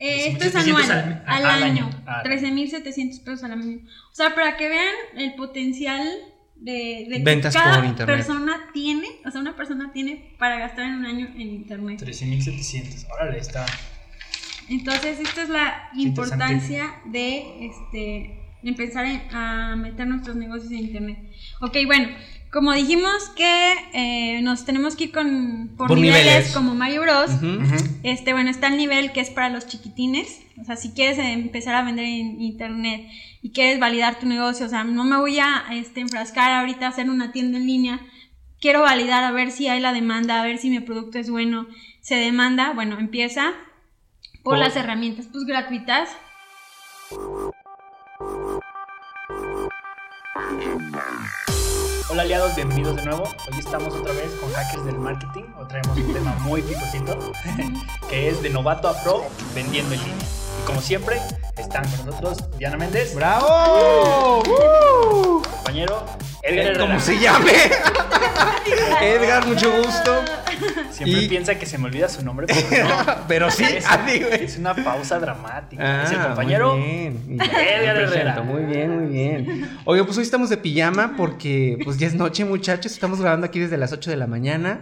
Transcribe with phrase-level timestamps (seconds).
[0.00, 1.86] Eh, esto es 13,700 anual, al- al, al año.
[1.86, 2.02] año.
[2.06, 2.22] Ah.
[2.24, 3.78] 13.700 pesos al año.
[4.12, 6.06] O sea, para que vean el potencial
[6.56, 10.94] de, de que cada por persona tiene, o sea, una persona tiene para gastar en
[10.94, 12.00] un año en internet.
[12.00, 13.06] 13.700.
[13.12, 13.64] Órale, está.
[14.68, 21.18] Entonces, esta es la importancia de este empezar en- a meter nuestros negocios en internet.
[21.60, 22.08] Ok, bueno,
[22.52, 26.52] como dijimos que eh, nos tenemos que ir con por, Por niveles, niveles.
[26.54, 27.30] como Mario Bros.
[28.02, 30.40] Este, bueno, está el nivel que es para los chiquitines.
[30.60, 33.06] O sea, si quieres eh, empezar a vender en internet
[33.42, 36.88] y quieres validar tu negocio, o sea, no me voy a este, enfrascar ahorita a
[36.88, 38.00] hacer una tienda en línea.
[38.60, 41.66] Quiero validar a ver si hay la demanda, a ver si mi producto es bueno.
[42.00, 43.52] Se demanda, bueno, empieza
[44.42, 46.08] por Por- las herramientas pues gratuitas.
[52.10, 53.22] Hola aliados, bienvenidos de nuevo.
[53.22, 55.44] Hoy estamos otra vez con Hackers del Marketing.
[55.56, 57.32] Hoy traemos un tema muy picosito,
[58.10, 59.22] que es de novato a pro
[59.54, 60.26] vendiendo en línea.
[60.60, 61.16] Y como siempre,
[61.56, 64.42] están con nosotros Diana Méndez, ¡Bravo!
[64.42, 65.42] ¡Uh!
[65.42, 66.04] compañero
[66.42, 66.80] Edgar Herrera.
[66.80, 67.52] ¿Cómo se llame?
[69.02, 70.24] Edgar, mucho gusto.
[70.90, 72.94] Siempre Y- piensa que se me olvida su nombre, pero no.
[73.28, 76.00] Pero sí, Es, así, es una pausa dramática.
[76.00, 77.24] Ah, es el compañero Muy bien.
[77.40, 78.06] Edgar me Herrera.
[78.08, 79.70] presento, Muy bien, muy bien.
[79.84, 82.90] Oye, pues hoy estamos de pijama porque pues ya es noche, muchachos.
[82.92, 84.80] Estamos grabando aquí desde las 8 de la mañana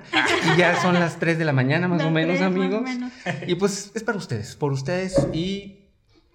[0.54, 2.82] y ya son las 3 de la mañana más o menos, tres, más o amigos.
[2.82, 3.12] menos.
[3.46, 5.65] Y pues es para ustedes, por ustedes y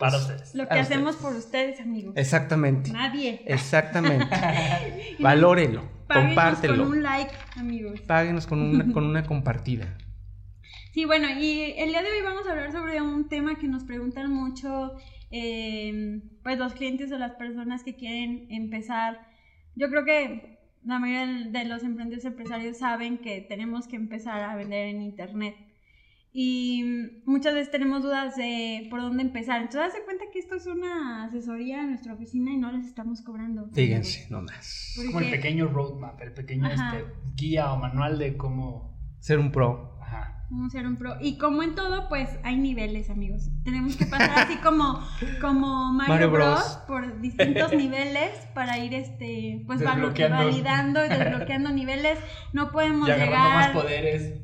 [0.01, 0.53] para ustedes.
[0.55, 2.13] Lo que hacemos por ustedes, amigos.
[2.17, 2.91] exactamente.
[2.91, 3.41] Nadie.
[3.45, 4.27] Exactamente.
[5.19, 6.77] Valórelo, Páguenos compártelo.
[6.83, 8.01] con un like, amigos.
[8.01, 9.97] Páguenos con una, con una compartida.
[10.93, 13.85] Sí, bueno, y el día de hoy vamos a hablar sobre un tema que nos
[13.85, 14.97] preguntan mucho,
[15.31, 19.21] eh, pues los clientes o las personas que quieren empezar.
[19.75, 24.55] Yo creo que la mayoría de los emprendedores empresarios saben que tenemos que empezar a
[24.55, 25.55] vender en internet.
[26.33, 26.83] Y
[27.25, 29.61] muchas veces tenemos dudas de por dónde empezar.
[29.61, 33.21] Entonces, haz cuenta que esto es una asesoría en nuestra oficina y no les estamos
[33.21, 33.67] cobrando.
[33.73, 34.95] Fíjense, nomás.
[34.97, 38.91] Es como el pequeño roadmap, el pequeño este, guía o manual de cómo.
[39.19, 39.99] Ser un pro.
[40.01, 40.47] Ajá.
[40.49, 41.15] Vamos a ser un pro.
[41.21, 43.49] Y como en todo, pues hay niveles, amigos.
[43.63, 44.99] Tenemos que pasar así como,
[45.39, 46.59] como Mario, Mario Bros.
[46.59, 46.77] Bros.
[46.87, 52.17] por distintos niveles para ir este pues validando y desbloqueando niveles.
[52.53, 53.73] No podemos Y agarrando más llegar.
[53.73, 54.41] poderes.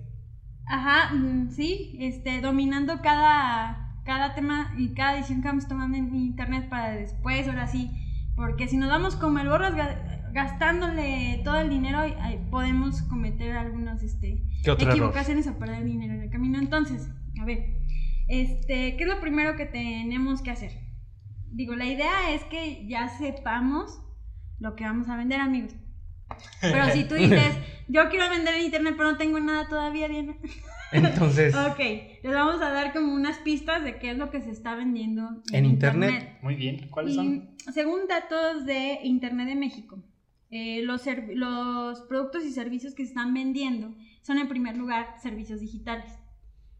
[0.69, 6.13] Ajá, mm, sí, este, dominando cada, cada tema y cada decisión que vamos tomando en
[6.15, 7.89] internet para después, ahora sí.
[8.35, 11.99] Porque si nos vamos como el borras ga- gastándole todo el dinero,
[12.51, 14.43] podemos cometer algunos este,
[14.93, 16.59] equivocaciones o perder dinero en el camino.
[16.59, 17.09] Entonces,
[17.41, 17.59] a ver,
[18.27, 20.71] este, ¿qué es lo primero que tenemos que hacer?
[21.51, 23.99] Digo, la idea es que ya sepamos
[24.59, 25.73] lo que vamos a vender, amigos.
[26.61, 27.55] Pero si tú dices,
[27.87, 30.35] yo quiero vender en internet, pero no tengo nada todavía, Diana.
[30.91, 34.51] Entonces, Ok, les vamos a dar como unas pistas de qué es lo que se
[34.51, 36.37] está vendiendo En internet.
[36.41, 36.87] Muy bien.
[36.89, 37.49] ¿Cuáles son?
[37.73, 40.01] Según datos de Internet de México,
[40.49, 41.01] eh, los,
[42.07, 46.11] productos y servicios que se están vendiendo son en primer lugar servicios digitales.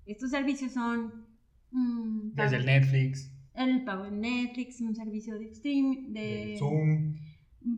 [0.06, 1.26] Estos servicios son
[1.72, 7.16] mm, Desde el Netflix, el pago en Netflix, un servicio de stream, de el Zoom,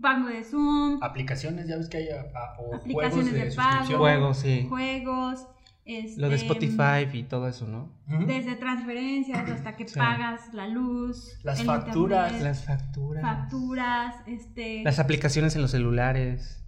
[0.01, 3.55] pago de Zoom, aplicaciones, ya ves que hay a- a- o Aplicaciones juegos de, de
[3.55, 3.69] pago.
[3.71, 3.99] suscripción.
[3.99, 4.65] juegos, sí.
[4.69, 5.47] juegos,
[5.85, 7.91] este, Lo de Spotify y todo eso, ¿no?
[8.27, 9.97] Desde transferencias hasta que Sí.
[9.97, 12.31] pagas la luz, Las facturas.
[12.31, 13.21] internet, Las facturas.
[13.23, 16.63] facturas, este, Las aplicaciones en los celulares,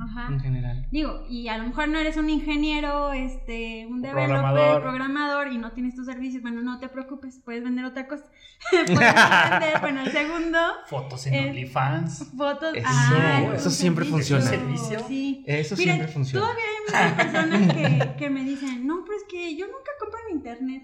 [0.00, 0.26] Ajá.
[0.32, 0.86] en general.
[0.90, 4.82] Digo, y a lo mejor no eres un ingeniero, este, un developer, Programador.
[4.82, 5.52] programador.
[5.52, 8.24] y no tienes tus servicios, bueno, no te preocupes, puedes vender otra cosa.
[8.70, 12.32] puedes vender, bueno, el segundo, Fotos en Eh, OnlyFans.
[12.36, 12.74] fotos.
[12.74, 15.04] Eso, ah, eso siempre servicio, funciona.
[15.06, 15.44] Sí.
[15.46, 16.44] Eso siempre funciona.
[16.46, 20.18] Todavía hay muchas personas que, que me dicen, no, pero es que yo nunca compro
[20.28, 20.82] en internet.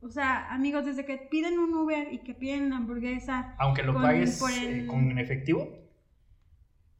[0.00, 3.92] O sea, amigos, desde que piden un Uber y que piden la hamburguesa, Aunque lo
[3.94, 5.81] con- pagues por eh, con efectivo.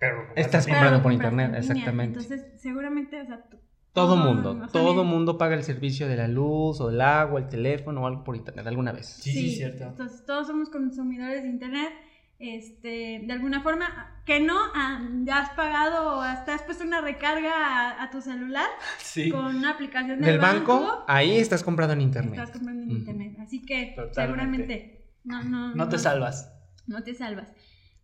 [0.02, 1.60] Pero Estás Pero comprando por internet, en línea.
[1.60, 2.18] exactamente.
[2.18, 3.60] Entonces, seguramente, o sea, Todo
[3.92, 7.38] todo, mundo, o sea, todo mundo paga el servicio de la luz o del agua,
[7.38, 9.06] el teléfono o algo por internet alguna vez.
[9.06, 9.84] Sí, sí, cierto.
[9.84, 11.92] Entonces, todos somos consumidores de internet.
[12.40, 17.00] Este, de alguna forma, que no ah, ya has pagado o hasta has puesto una
[17.00, 18.66] recarga a, a tu celular
[18.98, 19.30] Sí.
[19.30, 22.34] con una aplicación del, Del banco, ahí estás comprando en internet.
[22.34, 23.36] estás comprando en internet.
[23.40, 24.14] Así que Totalmente.
[24.20, 26.52] seguramente no, no, No te salvas.
[26.88, 27.52] No te salvas.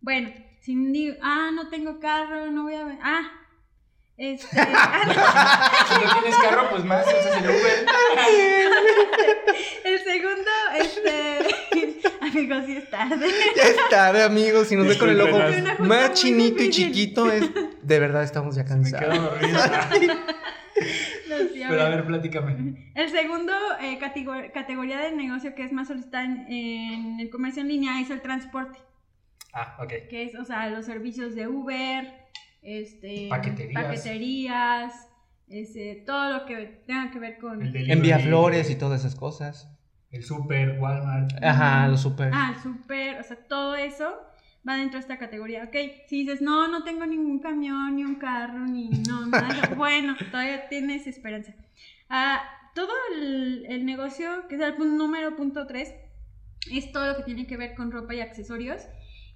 [0.01, 0.31] Bueno,
[0.69, 2.99] sin ah, no tengo carro, no voy a ver.
[3.03, 3.23] Ah,
[4.19, 7.87] este, ah, Si no tienes carro, pues más usas el Uber.
[9.85, 13.27] el segundo, este, amigos, sí es tarde.
[13.57, 14.69] Ya es tarde, amigos.
[14.69, 15.39] Si nos ve con el ojo
[15.79, 17.49] más chinito y chiquito, es
[17.83, 19.09] de verdad estamos ya Me cansados.
[19.09, 19.61] quedo dormido.
[21.29, 21.37] Lo
[21.71, 22.07] Pero a ver.
[22.07, 22.93] platícame.
[22.95, 27.63] El segundo eh, categor- categoría del negocio que es más solicitada en, en el comercio
[27.63, 28.79] en línea es el transporte,
[29.53, 29.89] Ah, ok.
[30.11, 32.13] que es, o sea, los servicios de Uber,
[32.63, 33.83] este, Paqueterías.
[33.83, 35.09] paqueterías,
[35.49, 37.63] este, todo lo que tenga que ver con...
[37.63, 39.69] El delivery, Envía flores y todas esas cosas.
[40.11, 41.33] El super, Walmart.
[41.43, 42.31] Ajá, los super.
[42.33, 44.15] Ah, el súper, o sea, todo eso
[44.67, 45.65] va dentro de esta categoría.
[45.65, 45.77] Ok,
[46.09, 50.69] si dices, no, no tengo ningún camión, ni un carro, ni no, nada, bueno, todavía
[50.69, 51.55] tienes esperanza.
[52.09, 52.43] Ah,
[52.75, 55.95] todo el, el negocio, que es el punto número punto 3,
[56.73, 58.83] es todo lo que tiene que ver con ropa y accesorios.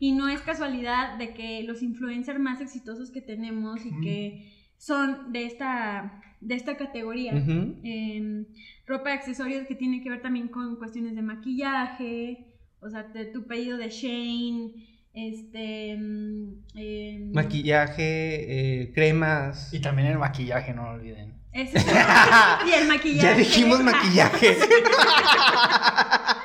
[0.03, 5.31] Y no es casualidad de que los influencers más exitosos que tenemos y que son
[5.33, 8.45] de esta, de esta categoría em,
[8.85, 12.49] ropa y accesorios que tiene que ver también con cuestiones de maquillaje,
[12.81, 14.73] o sea, de tu pedido de Shane,
[15.15, 15.97] este...
[15.97, 19.73] mm, em, Maquillaje, eh, cremas.
[19.73, 21.33] Y también el maquillaje, no lo olviden.
[21.55, 23.23] y el maquillaje.
[23.23, 24.57] Ya dijimos maquillaje.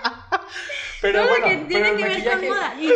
[1.01, 2.73] Pero Todo bueno, lo que tiene pero que ver con moda.
[2.79, 2.89] y-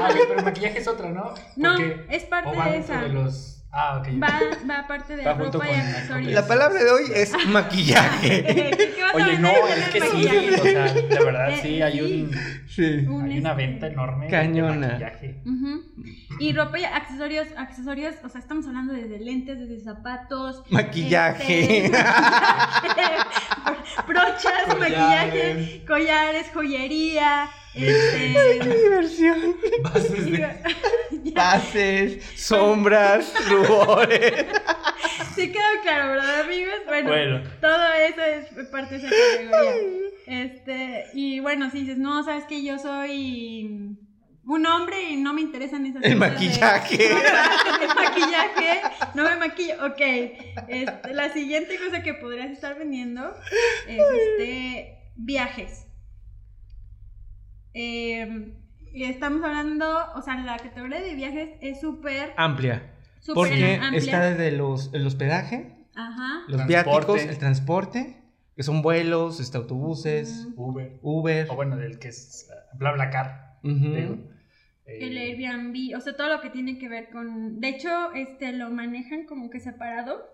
[0.00, 1.34] Ah, pero el maquillaje es otra, ¿no?
[1.56, 3.00] no, Porque- es parte de esa.
[3.02, 3.55] de los.
[3.78, 4.08] Ah, ok.
[4.22, 4.40] Va,
[4.70, 6.32] va aparte de Va junto ropa y con- accesorios.
[6.32, 8.44] La palabra de hoy es maquillaje.
[8.96, 10.54] ¿Qué vas a Oye, vender no, es que sí, maquillaje?
[10.54, 12.30] o sea, de verdad sí, hay un,
[12.68, 12.82] Sí.
[12.84, 14.72] Hay una este, venta enorme Cañona.
[14.72, 15.40] de maquillaje.
[16.38, 21.86] Y ropa y accesorios, accesorios, o sea, estamos hablando desde lentes, desde zapatos, Maquillaje.
[21.86, 21.90] este,
[24.06, 24.78] brochas, Collares.
[24.78, 29.56] maquillaje, collares, joyería, este, Diversión.
[29.82, 30.38] Bases de-
[31.24, 31.32] ya.
[31.34, 34.46] Bases, sombras, rubores.
[35.34, 36.74] ¿Sí quedó claro, verdad, amigos?
[36.86, 37.42] Bueno, Bueno.
[37.60, 38.22] todo eso
[38.60, 39.74] es parte de esa categoría.
[40.26, 43.96] Este, y bueno, si dices, no, sabes que yo soy
[44.48, 47.10] un hombre y no me interesan esas El cosas de maquillaje.
[47.82, 48.80] El maquillaje,
[49.14, 49.74] no me maquillo.
[49.86, 50.00] Ok,
[50.68, 53.34] este, la siguiente cosa que podrías estar vendiendo
[53.86, 55.85] es este, viajes.
[57.78, 58.54] Eh,
[58.94, 62.90] y estamos hablando, o sea, la categoría de viajes es súper, Amplia.
[63.20, 63.98] súper Porque amplia.
[63.98, 66.44] está desde los, el hospedaje, Ajá.
[66.48, 66.66] los Transporte.
[66.66, 68.22] viáticos, el transporte,
[68.56, 70.48] que son vuelos, este, autobuses.
[70.56, 70.98] Uber.
[71.02, 71.46] Uber.
[71.50, 73.58] O bueno, del que es uh, BlaBlaCar.
[73.62, 74.16] Digo.
[74.86, 77.60] Eh, El Airbnb, o sea, todo lo que tiene que ver con...
[77.60, 80.24] De hecho, este, lo manejan como que separado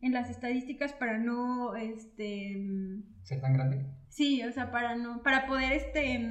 [0.00, 2.56] en las estadísticas para no, este...
[3.24, 3.84] ¿Ser tan grande?
[4.08, 5.22] Sí, o sea, para no...
[5.22, 6.24] Para poder, este...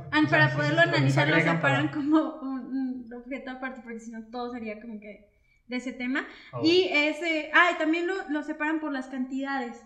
[0.00, 3.50] mm, ah, sea, para sí, poderlo sí, analizar, lo separan para- como un, un objeto
[3.50, 5.28] aparte, porque si no todo sería como que
[5.68, 6.24] de ese tema.
[6.52, 6.62] Oh.
[6.64, 7.50] Y ese...
[7.54, 9.80] Ah, y también lo, lo separan por las cantidades.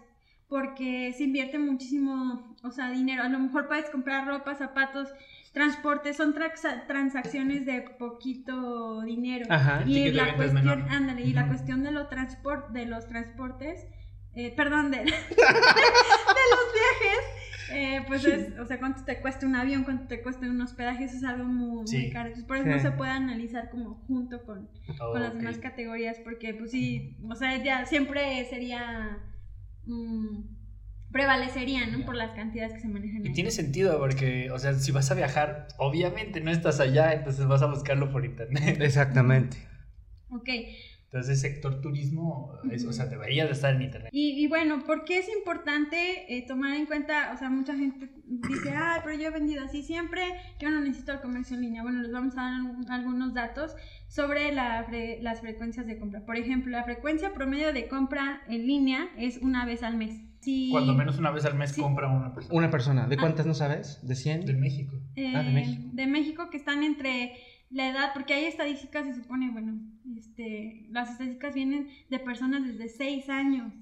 [0.49, 3.23] Porque se invierte muchísimo, o sea, dinero.
[3.23, 5.09] A lo mejor puedes comprar ropa, zapatos,
[5.53, 9.47] transporte, son traxa- transacciones de poquito dinero.
[9.49, 9.83] Ajá.
[9.87, 13.87] Y la cuestión, ándale, y la cuestión de, lo transport, de los transportes,
[14.35, 15.15] eh, perdón, de, de los
[16.75, 17.25] viajes,
[17.71, 21.05] eh, pues es, o sea, cuánto te cuesta un avión, cuánto te cuesta un hospedaje,
[21.05, 22.11] eso es algo muy, muy Sí.
[22.11, 22.27] caro.
[22.29, 24.69] Entonces, por eso no se puede analizar como junto con,
[25.01, 25.39] Oh, con las ok.
[25.41, 29.19] demás categorías, porque pues sí, o sea, ya siempre sería,
[29.87, 30.41] mm,
[31.11, 32.01] prevalecería, ¿no?
[32.01, 32.05] Ya.
[32.07, 33.35] Por las cantidades que se manejan Y ahí.
[33.35, 37.63] tiene sentido porque, o sea, si vas a viajar, obviamente no estás allá, entonces vas
[37.63, 38.81] a buscarlo por internet.
[38.81, 39.57] Exactamente.
[40.31, 40.49] Ok.
[41.15, 44.11] Entonces, sector turismo, es- o sea, debería de estar en internet.
[44.13, 45.97] Y, y bueno, ¿por qué es importante
[46.37, 47.31] eh, tomar en cuenta?
[47.33, 50.23] O sea, mucha gente dice, ah, pero yo he vendido así siempre,
[50.59, 51.83] yo no necesito el comercio en línea.
[51.85, 52.43] Bueno, les vamos a
[52.89, 53.77] dar algunos datos
[54.09, 56.27] sobre la fre- las frecuencias de compra.
[56.27, 60.21] Por ejemplo, la frecuencia promedio de compra en línea es una vez al mes.
[60.41, 61.81] Si, Cuando menos una vez al mes Sí.
[61.81, 62.59] compra una persona.
[62.59, 63.07] Una persona.
[63.07, 63.21] ¿De Ah.
[63.21, 64.01] cuántas no sabes?
[64.03, 64.47] ¿De 100?
[64.47, 64.97] De México.
[65.15, 65.83] eh, Ah, de México.
[65.93, 67.35] de México que están entre
[67.71, 69.81] la edad, porque hay estadísticas, se supone, bueno,
[70.27, 73.73] este, las estadísticas vienen de personas desde 6 años,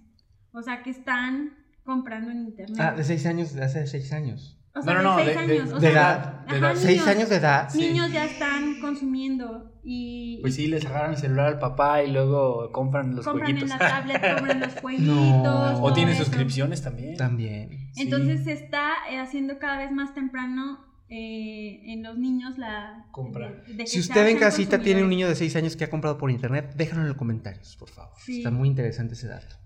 [0.52, 1.52] o sea, que están
[1.84, 2.78] comprando en internet.
[2.80, 4.58] Ah, de 6 años, de hace 6 años.
[4.74, 5.72] O sea, No, no, no, de 6 de- de- años.
[5.72, 6.74] o de sea, edad, de ajá, edad.
[6.76, 7.68] ¿6 niños- años de edad?
[7.68, 7.78] Sí.
[7.78, 12.70] Niños ya están consumiendo y Pues sí, les agarran el celular al papá y luego
[12.72, 13.80] compran los compran en jueguitos.
[13.80, 15.06] la tablet, compran los jueguitos.
[15.14, 15.74] No.
[15.74, 16.24] o todo tiene eso.
[16.24, 17.16] suscripciones también.
[17.16, 17.68] También.
[17.92, 18.02] Sí.
[18.02, 20.78] Entonces se está eh, haciendo cada vez más temprano
[21.14, 23.52] eh, en los niños la Compra.
[23.52, 25.90] de- de que Si usted en casita tiene un niño de 6 años que ha
[25.90, 28.14] comprado por internet, déjalo en los comentarios, por favor.
[28.18, 28.38] Sí.
[28.38, 29.56] Está muy interesante ese dato.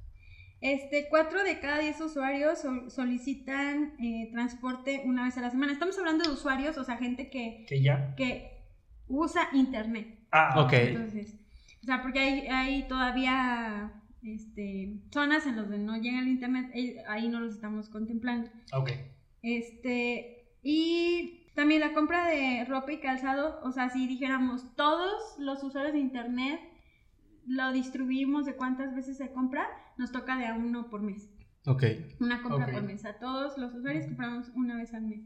[0.61, 5.73] Este, 4 de cada 10 usuarios sol- solicitan eh, transporte una vez a la semana.
[5.73, 8.15] Estamos hablando de usuarios, o sea, gente que, Que ya.
[8.17, 8.65] que
[9.07, 10.19] usa internet.
[10.33, 10.73] Ah, Ok.
[10.73, 11.37] Entonces,
[11.83, 13.93] o sea, porque hay, hay todavía
[14.25, 18.51] este, zonas en las que no llega el internet, eh, ahí no los estamos contemplando.
[18.73, 18.91] Ok.
[19.43, 25.63] Este, y también la compra de ropa y calzado, o sea, si dijéramos todos los
[25.63, 26.61] usuarios de internet
[27.47, 29.67] lo distribuimos de cuántas veces se compra,
[29.99, 31.31] nos toca de a uno por mes.
[31.67, 31.85] Ok.
[32.21, 33.05] Una compra por mes.
[33.05, 35.21] A todos los usuarios compramos una vez al mes.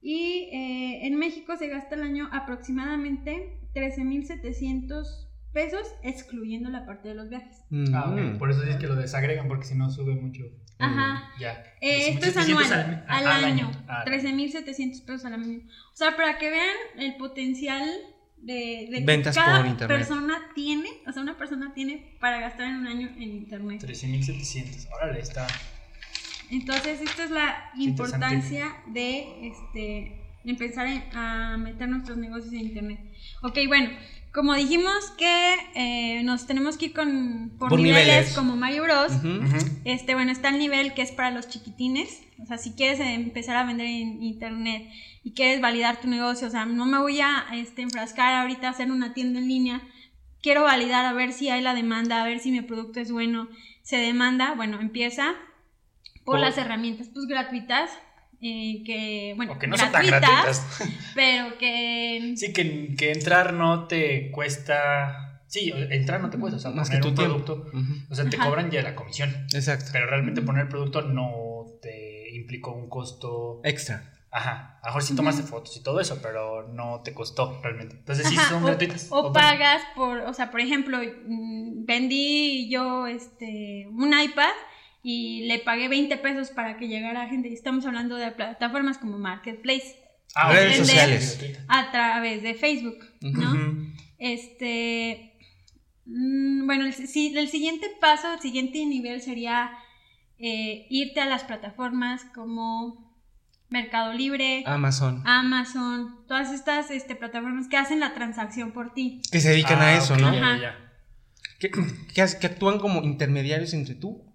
[0.00, 7.14] Y eh, en México se gasta al año aproximadamente 13.700 pesos, excluyendo la parte de
[7.14, 7.64] los viajes.
[7.92, 8.34] Ah, ok.
[8.34, 8.38] Mm.
[8.38, 10.44] Por eso dices que lo desagregan, porque si no sube mucho.
[10.80, 11.32] Ajá.
[11.38, 11.64] Ya.
[11.80, 13.70] Eh, esto es 1700 anual, al, al, ah, año.
[13.88, 15.60] Ah, 13.700 pesos al año.
[15.92, 17.88] O sea, para que vean el potencial
[18.38, 19.98] de, de que Ventas cada por internet.
[19.98, 23.82] persona tiene, o sea, una persona tiene para gastar en un año en internet.
[23.82, 24.88] 13.700.
[24.94, 25.46] Órale, está.
[26.50, 33.00] Entonces, esta es la importancia de este empezar en- a meter nuestros negocios en internet.
[33.42, 33.90] Ok, bueno,
[34.32, 38.34] como dijimos que eh, nos tenemos que ir con, por, Por niveles, niveles.
[38.34, 39.12] como Mario Bros.
[39.84, 42.22] Este, bueno, está el nivel que es para los chiquitines.
[42.42, 44.88] O sea, si quieres eh, empezar a vender en internet
[45.24, 48.70] y quieres validar tu negocio, o sea, no me voy a este, enfrascar ahorita a
[48.70, 49.82] hacer una tienda en línea.
[50.42, 53.48] Quiero validar a ver si hay la demanda, a ver si mi producto es bueno.
[53.82, 55.34] Se demanda, bueno, empieza
[56.24, 57.90] por Por- las herramientas pues gratuitas.
[58.42, 61.12] Eh, que, bueno, O que no son tan gratuitas, gratuitas.
[61.14, 65.42] pero que Sí, que, que entrar no te cuesta.
[65.46, 66.56] Sí, entrar no te cuesta.
[66.56, 67.66] O sea, Más que poner tu un producto.
[67.76, 67.92] Ujú.
[68.10, 68.46] O sea, te Ajá.
[68.46, 69.30] cobran ya la comisión.
[69.52, 69.90] Exacto.
[69.92, 73.60] Pero realmente poner el producto no te implicó un costo.
[73.64, 74.14] Extra.
[74.32, 74.78] Ajá.
[74.80, 77.96] A lo mejor sí tomaste fotos y todo eso, pero no te costó realmente.
[77.96, 79.08] Entonces sí Ajá, son o, gratuitas.
[79.10, 84.52] o O- pagas por, o sea, por ejemplo, mm, vendí yo este un iPad
[85.02, 87.48] y le pagué 20 pesos para que llegara gente.
[87.48, 89.96] Y estamos hablando de plataformas como Marketplace
[90.34, 91.40] Ah, Redes sociales.
[91.68, 93.90] a través de Facebook, ¿no?
[94.18, 95.32] Este,
[96.06, 99.72] mm, bueno, el, si- el siguiente paso, el siguiente nivel sería
[100.38, 103.10] eh, irte a las plataformas como
[103.68, 105.22] Mercado Libre, Amazon.
[105.26, 109.20] Amazon, todas estas este, plataformas que hacen la transacción por ti.
[109.30, 110.32] Que se dedican a Ah, eso, ¿no?
[110.32, 110.56] ya, Ajá.
[110.56, 110.92] ya, ya.
[111.58, 111.70] Que,
[112.14, 114.29] que hace- que actúan como intermediarios entre tú,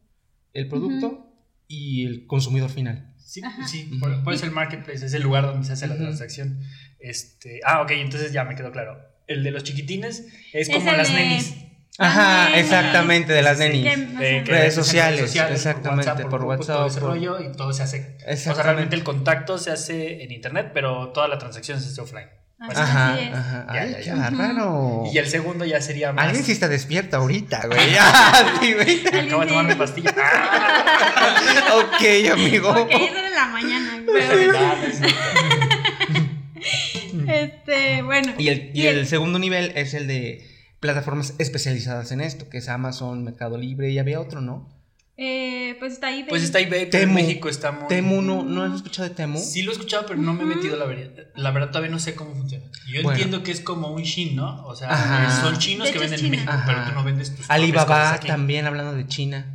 [0.55, 1.31] el producto
[1.67, 3.13] y el consumidor final.
[3.17, 6.59] Sí, sí, por, por eso el marketplace es el lugar donde se hace la transacción.
[6.99, 8.97] Este, ah, ok, entonces ya me quedó claro.
[9.27, 11.55] El de los chiquitines es como las de- nenis.
[11.97, 12.63] Ajá, nenis.
[12.65, 13.85] exactamente, de las nenis.
[14.19, 18.17] Eh, Redes sociales, exactamente, por grupos, todo WhatsApp, ese por- rollo y todo se hace.
[18.31, 22.01] O sea, realmente el contacto se hace en internet, pero toda la transacción se hace
[22.01, 22.27] offline.
[22.57, 23.33] Así Ajá, es.
[23.33, 23.65] ajá.
[23.73, 24.15] Ya, Ay, ya, qué ya.
[24.15, 25.03] bárbaro.
[25.13, 26.25] Y el segundo ya sería más.
[26.27, 27.79] Alguien sí está despierta ahorita, güey.
[28.61, 29.05] Sí, güey.
[29.25, 30.13] Acabo de tomar mi pastilla.
[31.75, 32.69] Ok, amigo.
[32.69, 34.03] Ok, eso de la mañana.
[34.05, 34.33] Pero,
[37.27, 38.33] este, bueno.
[38.37, 40.47] Y el, y el segundo nivel es el de
[40.79, 44.69] plataformas especializadas en esto, que es Amazon, Mercado Libre y había otro, ¿no?
[45.17, 46.25] Eh, pues está ahí.
[46.27, 47.13] Pues está eBay, pero en Temu.
[47.13, 47.87] México está muy.
[47.87, 49.39] Temu, ¿no, ¿no has escuchado de Temu?
[49.39, 51.27] Sí lo he escuchado, pero no me he metido la verdad.
[51.35, 52.65] La verdad todavía no sé cómo funciona.
[52.91, 53.11] Yo Bueno.
[53.11, 54.65] entiendo que es como un Shin, ¿no?
[54.67, 55.41] O sea, Ajá.
[55.41, 56.35] son chinos De que venden en China.
[56.45, 58.27] México, pero tú no vendes tus Alibaba aquí.
[58.27, 59.51] también, hablando de China.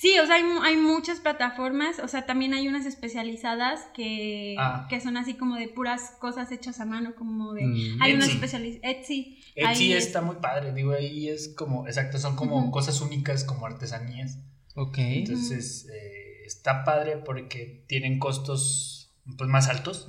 [0.00, 4.86] Sí, o sea, hay, hay muchas plataformas, o sea, también hay unas especializadas que, Ah.
[4.88, 7.66] que son así como de puras cosas hechas a mano, como de...
[7.66, 8.00] Mm.
[8.02, 8.80] Hay unas especializadas...
[8.96, 9.38] Etsy.
[9.56, 13.66] Etsy ahí está muy padre, digo, ahí es como, exacto, son como cosas únicas, como
[13.66, 14.38] artesanías.
[14.80, 14.96] Ok.
[14.98, 20.06] Entonces, eh, está padre porque tienen costos pues, más altos.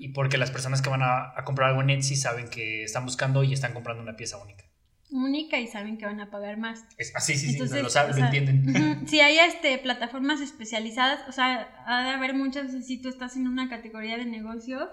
[0.00, 3.04] Y porque las personas que van a, a comprar algo en Etsy saben que están
[3.04, 4.64] buscando y están comprando una pieza única.
[5.10, 6.84] Única y saben que van a pagar más.
[6.96, 8.68] Es, así, sí, sí, Entonces, lo saben, o lo entienden.
[8.68, 13.36] ujú, Si hay este, plataformas especializadas, o sea, ha de haber muchas, si tú estás
[13.36, 14.88] en una categoría de negocio,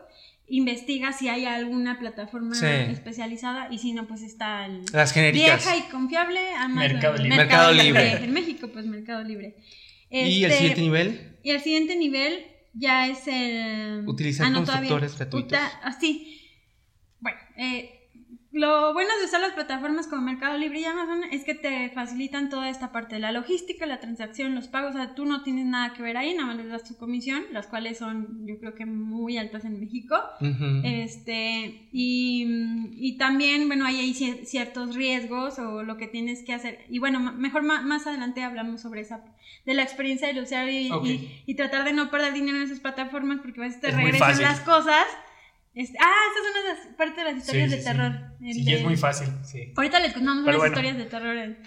[0.47, 2.65] investiga si hay alguna plataforma Sí.
[2.67, 4.85] especializada y si no, pues está el...
[4.93, 5.63] Las genéricas.
[5.65, 6.93] Vieja y confiable, Amazon.
[6.93, 7.35] Mercado Libre.
[7.37, 8.11] Mercado Libre.
[8.23, 9.55] En México, pues Mercado Libre.
[10.11, 14.07] Y el Este, siguiente nivel, y el siguiente nivel ya es el...
[14.07, 15.47] Utilizar constructores gratuitos.
[15.59, 16.41] Uta- ah, sí.
[17.19, 17.94] Bueno, eh,
[18.57, 22.49] lo bueno de usar las plataformas como Mercado Libre y Amazon es que te facilitan
[22.49, 24.91] toda esta parte de la logística, la transacción, los pagos.
[24.95, 27.43] O sea, tú no tienes nada que ver ahí, nada más les das tu comisión,
[27.51, 30.15] las cuales son, yo creo que muy altas en México.
[30.85, 32.45] Este, y,
[32.95, 36.85] y también, bueno, ahí hay cier- ciertos riesgos o lo que tienes que hacer.
[36.89, 39.21] Y bueno, mejor más adelante hablamos sobre esa,
[39.65, 42.79] de la experiencia del usuario y, y- y tratar de no perder dinero en esas
[42.79, 45.03] plataformas porque a veces te Es regresan las cosas.
[45.75, 48.11] Este, ah, esta es una de las partes de las historias Sí, de terror.
[48.39, 48.53] sí.
[48.53, 49.73] Sí, de- es muy fácil, sí.
[49.75, 50.71] Ahorita les contamos unas bueno.
[50.73, 51.57] historias de terror.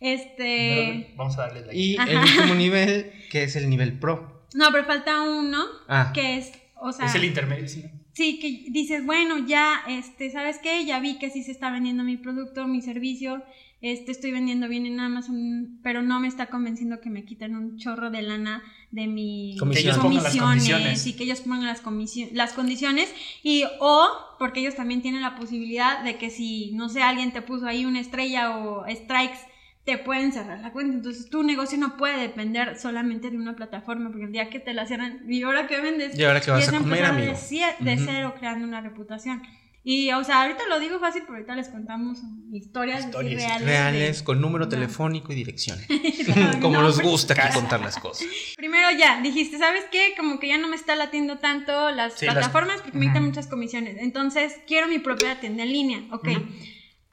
[0.00, 1.04] Este.
[1.04, 1.76] Pero vamos a darle like.
[1.76, 4.46] Y el último nivel, que es el nivel pro.
[4.54, 7.84] No, pero falta uno Ah, que es, o sea, es el intermedio, sí.
[8.12, 10.86] Sí, que dices, bueno, ya, este, ¿sabes qué?
[10.86, 13.42] Ya vi que sí se está vendiendo mi producto, mi servicio,
[13.82, 17.76] este, estoy vendiendo bien en Amazon, pero no me está convenciendo que me quiten un
[17.76, 20.32] chorro de lana de mi Comisiones.
[20.32, 25.02] Que comisiones y que ellos pongan las, comisi- las condiciones y o porque ellos también
[25.02, 28.84] tienen la posibilidad de que si, no sé, alguien te puso ahí una estrella o
[28.88, 29.38] strikes,
[29.84, 30.94] te pueden cerrar la cuenta.
[30.96, 34.72] Entonces tu negocio no puede depender solamente de una plataforma, porque el día que te
[34.74, 36.18] la cierran, ¿y ahora qué vendes?
[36.18, 37.32] ¿Y ahora vas a comer, amigo?
[37.78, 39.42] De, de cero creando una reputación.
[39.88, 42.18] Y, o sea, ahorita lo digo fácil, pero ahorita les contamos
[42.52, 43.64] historias, Historias, reales.
[43.68, 44.68] Reales, de- con número No.
[44.68, 45.78] telefónico y dirección.
[46.36, 48.26] No, Como no, nos gusta aquí contar las cosas.
[48.56, 50.14] Primero ya, dijiste, ¿sabes qué?
[50.16, 53.24] Como que ya no me está latiendo tanto las Sí, las- plataformas porque me quitan
[53.26, 53.96] muchas comisiones.
[54.00, 56.00] Entonces, quiero mi propia tienda en línea.
[56.10, 56.30] Ok.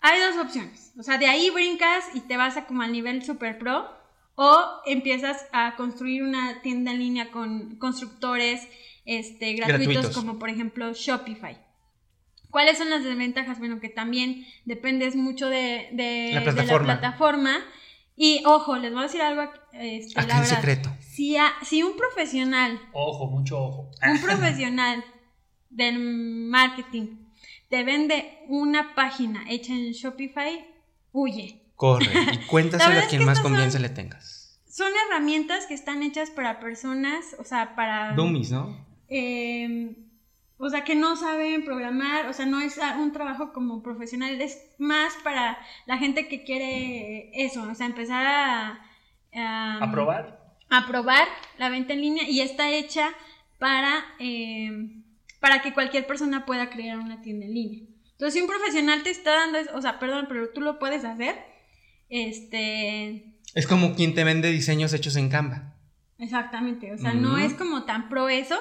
[0.02, 0.94] Hay dos opciones.
[0.98, 3.88] O sea, de ahí brincas y te vas a como al nivel super pro.
[4.34, 8.68] O empiezas a construir una tienda en línea con constructores
[9.06, 10.16] este, gratuitos, Gratuitos.
[10.18, 11.56] como por ejemplo Shopify.
[12.54, 13.58] ¿Cuáles son las desventajas?
[13.60, 17.00] Bueno, que también dependes mucho de, de- La de plataforma.
[17.00, 17.58] plataforma.
[18.16, 20.56] Y ojo, les voy a decir algo este, Acá la verdad.
[20.58, 20.96] secreto.
[21.02, 23.90] Si, a- si un profesional, Ojo, mucho ojo.
[24.08, 25.04] un profesional
[25.72, 27.08] del marketing
[27.70, 30.64] te vende una página hecha en Shopify,
[31.12, 31.60] huye.
[31.76, 34.62] Corre y cuéntaselo a quien más confianza le tengas.
[34.70, 38.14] Son herramientas que están hechas para personas, o sea, para...
[38.14, 38.78] Dummies, ¿no?
[39.10, 39.96] eh,
[40.58, 44.58] o sea, que no saben programar, o sea, no es un trabajo como profesional, es
[44.78, 48.80] más para la gente que quiere eso, o sea, empezar a...
[49.36, 50.42] a- ¿A probar?
[50.70, 51.28] a probar
[51.60, 53.10] la venta en línea y está hecha
[53.60, 54.72] para, eh,
[55.40, 57.82] para que cualquier persona pueda crear una tienda en línea.
[58.14, 61.36] Entonces, si un profesional te está dando, o sea, perdón, pero tú lo puedes hacer,
[62.10, 65.73] este, Es como quien te vende diseños hechos en Canva.
[66.20, 68.56] Exactamente, o sea, no es como tan pro eso.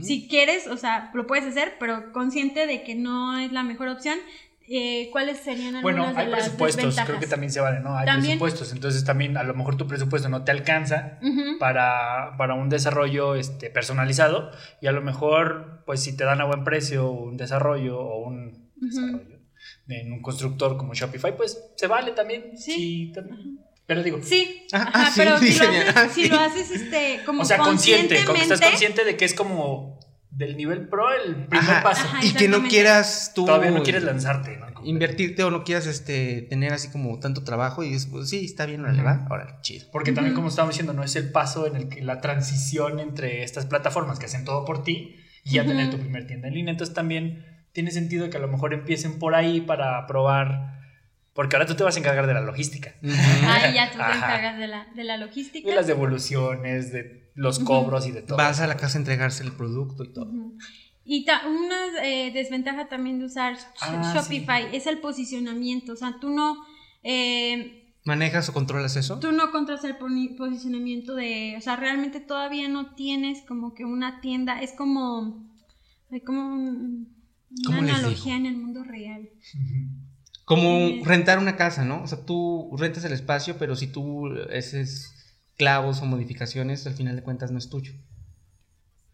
[0.00, 3.88] Si quieres, o sea, lo puedes hacer, pero consciente de que no es la mejor
[3.88, 4.18] opción.
[4.66, 7.98] Eh, ¿Cuáles serían algunas Bueno, de hay las presupuestos, creo que también se vale, ¿no?
[7.98, 8.38] Hay También.
[8.38, 11.18] presupuestos, entonces también a lo mejor tu presupuesto no te alcanza
[11.60, 16.44] para, para un desarrollo este, personalizado y a lo mejor, pues si te dan a
[16.44, 19.38] buen precio un desarrollo o un desarrollo
[19.88, 22.56] en un constructor como Shopify, pues se vale también.
[22.56, 23.12] Sí.
[23.14, 23.58] también.
[23.86, 26.28] Pero digo, Sí, Ah, ajá, ah, sí, pero si, lo haces, ah, si sí.
[26.28, 30.00] lo haces este, como o sea, consciente, como estás conscientemente, consciente de que es como
[30.30, 32.02] del nivel pro el primer Ajá, paso.
[32.08, 34.66] Ajá, y que no quieras tú Todavía no quieres lanzarte, ¿no?
[34.84, 38.80] invertirte o no quieras este tener así como tanto trabajo y después sí, está bien,
[38.82, 39.86] órale, va, órale, chido.
[39.92, 40.40] Porque también, Ujú.
[40.40, 44.18] como estábamos diciendo, no es el paso en el que la transición entre estas plataformas
[44.18, 45.70] que hacen todo por ti y ya Ujú.
[45.70, 46.72] tener tu primer tienda en línea.
[46.72, 50.72] Entonces también tiene sentido que a lo mejor empiecen por ahí para probar.
[51.34, 54.16] Porque ahora tú te vas a encargar de la logística, Ahí ya tú te Ajá.
[54.16, 55.68] encargas de la, de la logística.
[55.68, 58.36] de las devoluciones, de los cobros y de todo.
[58.38, 60.30] Vas a la casa a entregarse el producto y todo.
[61.04, 65.92] Y ta- una eh, desventaja también de usar Ah, Shopify es el posicionamiento.
[65.92, 66.56] O sea, tú no,
[67.02, 69.18] eh, ¿Manejas o controlas eso?
[69.18, 74.20] tú no controlas el posicionamiento de, o sea, realmente todavía no tienes como que una
[74.20, 74.62] tienda.
[74.62, 75.50] Es como,
[76.12, 77.12] hay como un-
[77.66, 79.28] ¿Cómo una analogía en el mundo real.
[79.54, 80.03] Ujú.
[80.44, 82.02] Como rentar una casa, ¿no?
[82.02, 85.14] O sea, tú rentas el espacio, pero si tú haces
[85.56, 87.94] clavos o modificaciones, al final de cuentas no es tuyo.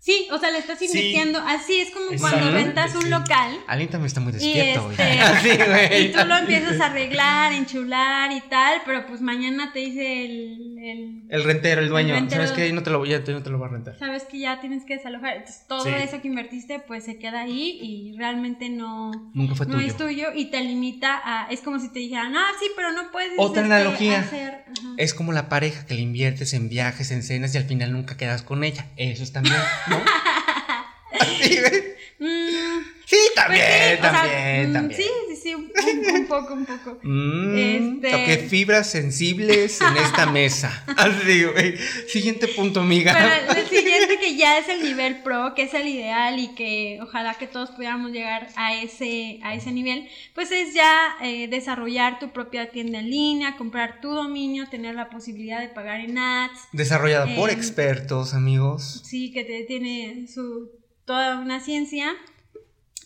[0.03, 0.87] Sí, o sea, le estás Sí.
[0.87, 1.39] invirtiendo.
[1.47, 3.09] Así es como cuando rentas un sí.
[3.11, 3.59] local.
[3.67, 4.93] Alguien también está muy despierto, güey.
[4.93, 6.07] este, Así, güey.
[6.07, 10.79] y tú lo empiezas a arreglar, enchular y tal, pero pues mañana te dice el,
[10.83, 12.15] el- El rentero, el dueño.
[12.15, 12.47] El rentero.
[12.47, 12.73] ¿Sabes qué?
[12.73, 13.99] No te lo voy a, no te lo voy a rentar.
[13.99, 15.37] sabes que ya tienes que desalojar.
[15.37, 15.91] Entonces todo Sí.
[16.03, 19.87] eso que invertiste pues se queda ahí y realmente no, Nunca fue no tuyo.
[19.87, 21.47] es tuyo y te limita a...
[21.51, 24.21] Es como si te dijeran, ah, sí, pero no puedes Otra este, analogía.
[24.21, 24.65] hacer...
[24.97, 28.17] Es como la pareja que le inviertes en viajes, en cenas y al final nunca
[28.17, 28.87] quedas con ella.
[28.97, 29.57] Eso es también,
[29.91, 30.03] ¿no?
[31.21, 31.95] Así, güey.
[32.19, 35.01] Mm, Sí, pues también, sí, o sea, también, mm, también.
[35.03, 35.11] Sí,
[35.51, 35.71] sí, un,
[36.15, 36.99] un- un poco, un poco.
[37.03, 40.85] Mm, Este- Toqué fibras sensibles en esta mesa.
[40.97, 41.77] Así, güey.
[42.09, 43.13] Siguiente punto, amiga.
[43.47, 46.99] Pero el siguiente que ya es el nivel pro, que es el ideal y que
[47.03, 52.19] ojalá que todos pudiéramos llegar a ese, a ese nivel, pues es ya eh, desarrollar
[52.19, 56.59] tu propia tienda en línea, comprar tu dominio, tener la posibilidad de pagar en ads,
[56.73, 59.03] Desarrollada por Eh, expertos, amigos.
[59.05, 60.71] sí, que te, tiene su,
[61.05, 62.13] toda una ciencia,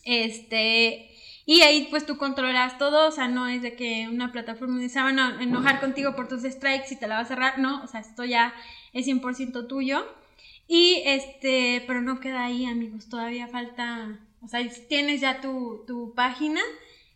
[0.04, 1.10] este...
[1.46, 4.98] Y ahí pues tú controlas todo, o sea, no es de que una plataforma se
[5.00, 7.86] van a enojar contigo por tus strikes y te la va a cerrar, no, o
[7.86, 8.54] sea, esto ya
[8.94, 10.06] es 100% tuyo.
[10.66, 16.14] Y este, pero no queda ahí, amigos, todavía falta, o sea, tienes ya tu, tu
[16.14, 16.60] página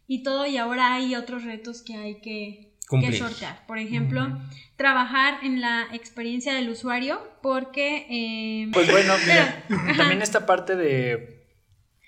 [0.06, 3.64] y todo y ahora hay otros retos que hay que, que sortear.
[3.66, 4.38] Por ejemplo,
[4.76, 8.06] trabajar en la experiencia del usuario porque...
[8.10, 9.64] eh, Pues bueno, mira,
[9.96, 11.46] también esta parte de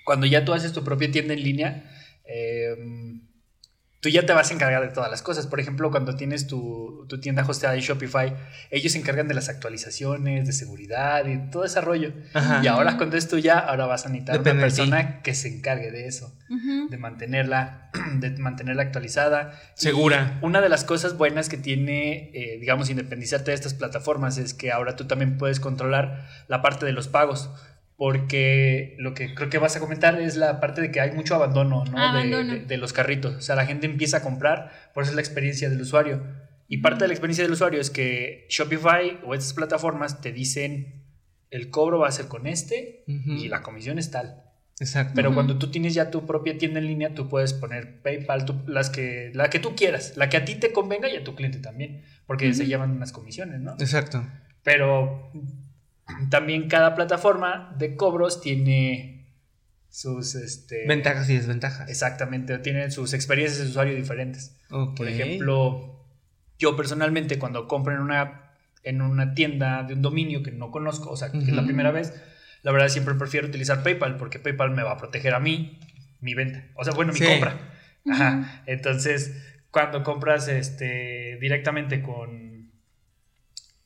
[0.04, 1.90] cuando ya tú haces tu propia tienda en línea,
[2.30, 2.76] eh,
[4.00, 5.46] tú ya te vas a encargar de todas las cosas.
[5.46, 8.34] Por ejemplo, cuando tienes tu, tu tienda hosteada de Shopify,
[8.70, 12.12] ellos se encargan de las actualizaciones, de seguridad y todo ese rollo.
[12.32, 12.60] Ajá.
[12.64, 15.90] Y ahora cuando es tuya, ahora vas a necesitar Depende una persona que se encargue
[15.90, 19.60] de eso, de mantenerla, de mantenerla actualizada.
[19.74, 20.38] Segura.
[20.40, 24.54] Y una de las cosas buenas que tiene, eh, digamos, independizarte de estas plataformas es
[24.54, 27.50] que ahora tú también puedes controlar la parte de los pagos.
[28.00, 31.34] Porque lo que creo que vas a comentar es la parte de que hay mucho
[31.34, 31.92] abandono, ¿no?
[31.92, 32.54] De- Abandono.
[32.54, 33.34] De, de los carritos.
[33.36, 36.22] O sea, la gente empieza a comprar, por eso es la experiencia del usuario.
[36.66, 41.04] Y parte de la experiencia del usuario es que Shopify o estas plataformas te dicen
[41.50, 43.32] el cobro va a ser con este Ujú.
[43.32, 44.44] y la comisión es tal.
[44.80, 45.12] Exacto.
[45.14, 45.34] Pero Ujú.
[45.34, 48.88] cuando tú tienes ya tu propia tienda en línea, tú puedes poner PayPal, tú- las
[48.88, 51.58] que, la que tú quieras, la que a ti te convenga y a tu cliente
[51.58, 52.70] también, porque se Ujú.
[52.70, 53.72] llevan unas comisiones, ¿no?
[53.78, 54.26] Exacto.
[54.62, 55.30] Pero
[56.30, 59.26] también cada plataforma de cobros tiene
[59.88, 61.88] sus, este, Ventajas y desventajas.
[61.88, 64.56] Exactamente, tiene sus experiencias de usuario diferentes.
[64.68, 66.04] Por ejemplo,
[66.58, 68.52] yo personalmente cuando compro en una,
[68.84, 71.90] en una tienda de un dominio que no conozco, o sea, que es la primera
[71.90, 72.14] vez,
[72.62, 75.78] la verdad siempre prefiero utilizar PayPal porque PayPal me va a proteger a mí
[76.20, 76.64] mi venta.
[76.74, 77.24] O sea, bueno, mi Sí.
[77.26, 77.56] compra.
[78.10, 78.62] Ajá.
[78.66, 79.34] Entonces,
[79.70, 82.49] cuando compras este, directamente con,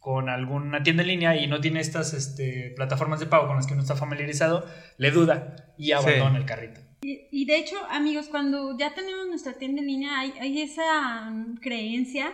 [0.04, 3.66] con alguna tienda en línea y no tiene estas este, plataformas de pago con las
[3.66, 4.66] que uno está familiarizado,
[4.98, 6.78] le duda y abandona el carrito.
[7.00, 11.30] Y, y de hecho, amigos, cuando ya tenemos nuestra tienda en línea, hay, hay esa
[11.30, 12.32] mm, creencia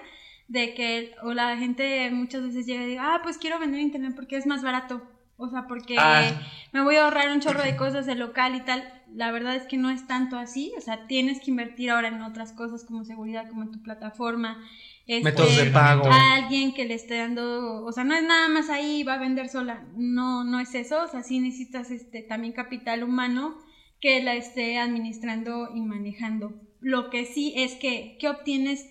[0.49, 3.87] de que o la gente muchas veces llega y diga, ah, pues quiero vender en
[3.87, 5.09] internet porque es más barato.
[5.37, 6.43] O sea, porque Ah.
[6.73, 9.00] me voy a ahorrar un chorro de cosas de local y tal.
[9.15, 10.73] La verdad es que no es tanto así.
[10.77, 14.59] O sea, tienes que invertir ahora en otras cosas como seguridad, como en tu plataforma.
[15.07, 16.05] este, Métodos de pago.
[16.11, 19.19] a alguien que le esté dando, o sea, no es nada más ahí va a
[19.19, 23.59] vender sola, no, no es eso, o sea, sí necesitas este también capital humano
[24.01, 26.55] que la esté administrando y manejando.
[26.81, 28.87] Lo que sí es que, ¿qué obtienes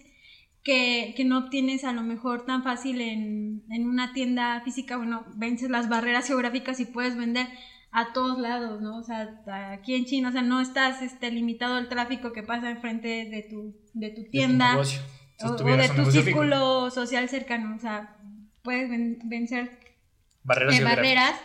[0.64, 4.98] que, que no obtienes a lo mejor tan fácil en, en una tienda física?
[4.98, 7.48] Bueno, vences las barreras geográficas y puedes vender
[7.91, 8.97] a todos lados, ¿no?
[8.97, 9.39] O sea,
[9.71, 13.41] aquí en China, o sea, no estás este, limitado al tráfico que pasa enfrente de
[13.49, 15.54] tu, de tu de tu tienda o,
[15.88, 18.15] de tu círculo social cercano, o sea,
[18.62, 19.80] puedes ven- vencer
[20.43, 21.36] Barreras eh, barreras.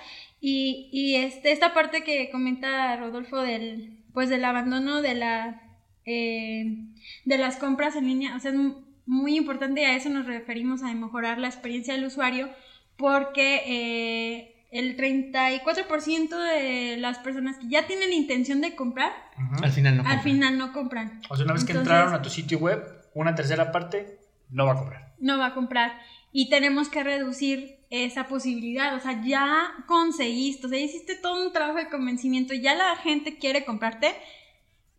[0.41, 5.63] Y, y este, esta parte que comenta Rodolfo del pues del abandono de la
[6.05, 6.77] eh,
[7.25, 8.59] de las compras en línea, o sea, es
[9.07, 12.51] muy importante y a eso nos referimos a mejorar la experiencia del usuario
[12.97, 19.65] porque eh, el 34% de las personas que ya tienen la intención de comprar, Ujú.
[19.65, 20.03] Al final no.
[20.03, 20.23] al compran.
[20.25, 21.21] final no compran.
[21.31, 22.83] O sea, una vez que Entonces- entraron a tu sitio web,
[23.15, 24.19] una tercera parte
[24.51, 25.15] no va a comprar.
[25.21, 25.93] no va a comprar
[26.33, 31.53] y tenemos que reducir esa posibilidad, o sea, ya conseguiste, o sea, hiciste todo un
[31.53, 34.09] trabajo de convencimiento, ya la gente quiere comprarte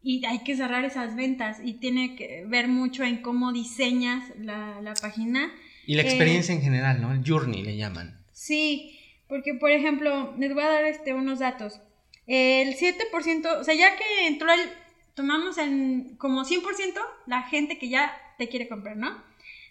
[0.02, 4.80] y hay que cerrar esas ventas y tiene que ver mucho en cómo diseñas la,
[4.82, 5.52] la página.
[5.86, 7.12] Y la Eh, experiencia en general, ¿no?
[7.12, 8.24] El journey le llaman.
[8.32, 8.95] Sí,
[9.28, 11.82] porque por ejemplo, les voy a dar este, unos datos.
[12.28, 14.62] El 7%, o sea, ya que entró el,
[15.14, 16.62] tomamos en como 100%
[17.28, 19.24] la gente que ya te quiere comprar, ¿no?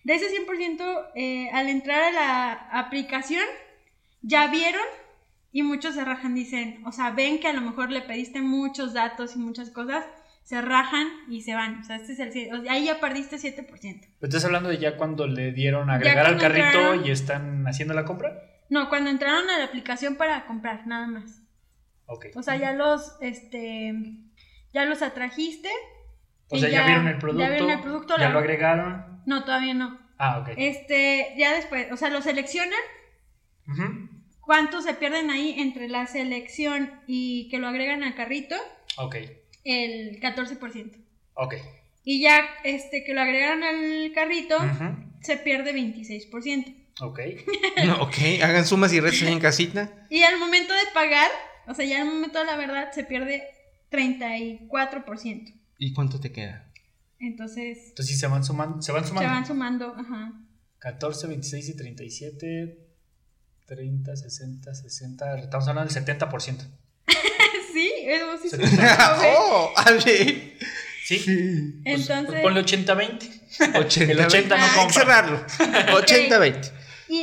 [0.05, 3.45] De ese 100%, eh, al entrar a la aplicación,
[4.23, 4.85] ya vieron
[5.51, 8.93] y muchos se rajan, dicen, o sea, ven que a lo mejor le pediste muchos
[8.93, 10.05] datos y muchas cosas,
[10.43, 11.81] se rajan y se van.
[11.81, 13.67] O sea, este es el, o sea, ahí ya perdiste 7%.
[13.67, 17.07] Pero estás hablando de ya cuando le dieron a agregar al carrito entraron.
[17.07, 18.54] y están haciendo la compra.
[18.71, 21.43] No, cuando entraron a la aplicación para comprar, nada más.
[22.07, 22.27] Ok.
[22.35, 23.95] O sea, ya los, este,
[24.73, 25.71] ya los atrajiste.
[26.49, 27.43] O sea, ya, vieron el producto.
[27.45, 28.17] Ya vieron el producto.
[28.19, 29.23] Ya la- lo agregaron.
[29.27, 29.99] No, todavía no.
[30.19, 30.51] Ah, ok.
[30.57, 32.79] Este, ya después, o sea, lo seleccionan.
[33.67, 34.09] Ujú.
[34.41, 38.55] ¿Cuántos se pierden ahí entre la selección y que lo agregan al carrito?
[38.99, 39.17] Ok.
[39.65, 40.99] El 14%.
[41.35, 41.55] Ok.
[42.05, 44.57] Y ya, este, que lo agregan al carrito,
[45.23, 46.75] se pierde 26%.
[47.01, 47.21] Ok.
[47.87, 50.07] No, ok, hagan sumas y restas en casita.
[50.11, 51.29] Y al momento de pagar,
[51.67, 53.43] o sea, ya al momento de la verdad, se pierde
[53.91, 55.55] 34%.
[55.79, 56.71] ¿Y cuánto te queda?
[57.19, 58.81] Entonces, Entonces sí se van sumando.
[58.83, 59.29] Se van se sumando.
[59.31, 60.33] van sumando, ajá.
[60.79, 62.79] 14, 26 y 37.
[63.67, 65.39] 30, 60, 60.
[65.41, 66.57] Estamos hablando del 70%.
[67.73, 68.49] Sí, eso sí.
[68.51, 68.87] Se- se.
[69.37, 69.73] ¡Oh!
[69.77, 70.01] ¡Ale!
[71.05, 71.19] ¿Sí?
[71.19, 71.81] Sí.
[71.83, 73.77] Pues, Entonces, pues ponle 80-20.
[73.85, 74.93] 80, El 80 no Ah, hay que compra.
[75.01, 75.47] cerrarlo.
[75.47, 76.73] 80-20.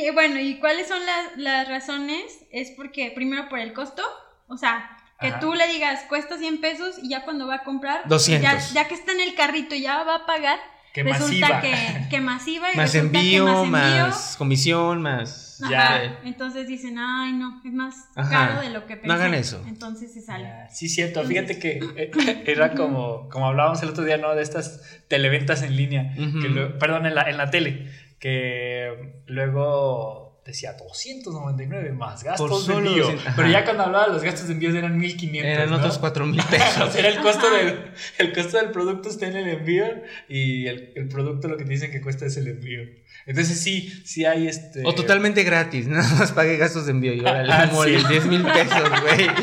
[0.06, 2.22] eh, bueno, ¿y cuáles son las, las razones?
[2.50, 4.02] Es porque, primero, por el costo.
[4.48, 5.40] O sea, que Ajá.
[5.40, 8.42] tú le digas, cuesta 100 pesos y ya cuando va a comprar, 200.
[8.42, 10.58] Ya, ya que está en el carrito y ya va a pagar,
[10.92, 11.60] Que resulta masiva.
[11.60, 14.38] que, que masiva y Más resulta que envío, más, envío.
[14.38, 15.60] comisión, más.
[15.62, 15.70] Ajá.
[15.70, 16.20] Ya.
[16.24, 18.30] Entonces dicen, ay, no, es más Ajá.
[18.30, 19.06] caro de lo que pensé.
[19.08, 19.62] No hagan eso.
[19.68, 20.44] Entonces se sale.
[20.44, 21.22] Ya, Sí, cierto.
[21.24, 24.34] Fíjate que eh, era como, como hablábamos el otro día, ¿no?
[24.34, 27.90] De estas televentas en línea, que lo- perdón, en la, en la tele,
[28.22, 33.02] que luego decía 299 más gastos Por de envío.
[33.02, 33.36] 200, ajá.
[33.36, 35.52] Pero ya cuando hablaba los gastos de envíos eran 1500.
[35.52, 35.76] Eran ¿no?
[35.78, 36.94] otros cuatro mil O sea, pesos.
[36.96, 39.86] era el costo, del, el costo del producto está en el envío
[40.28, 42.82] y el, el producto lo que te dicen que cuesta es el envío.
[43.26, 44.82] Entonces sí, sí hay este...
[44.86, 48.06] O totalmente gratis, nada más pagué gastos de envío y ahora Ah, le mole, sí.
[48.08, 49.26] 10 mil pesos, güey.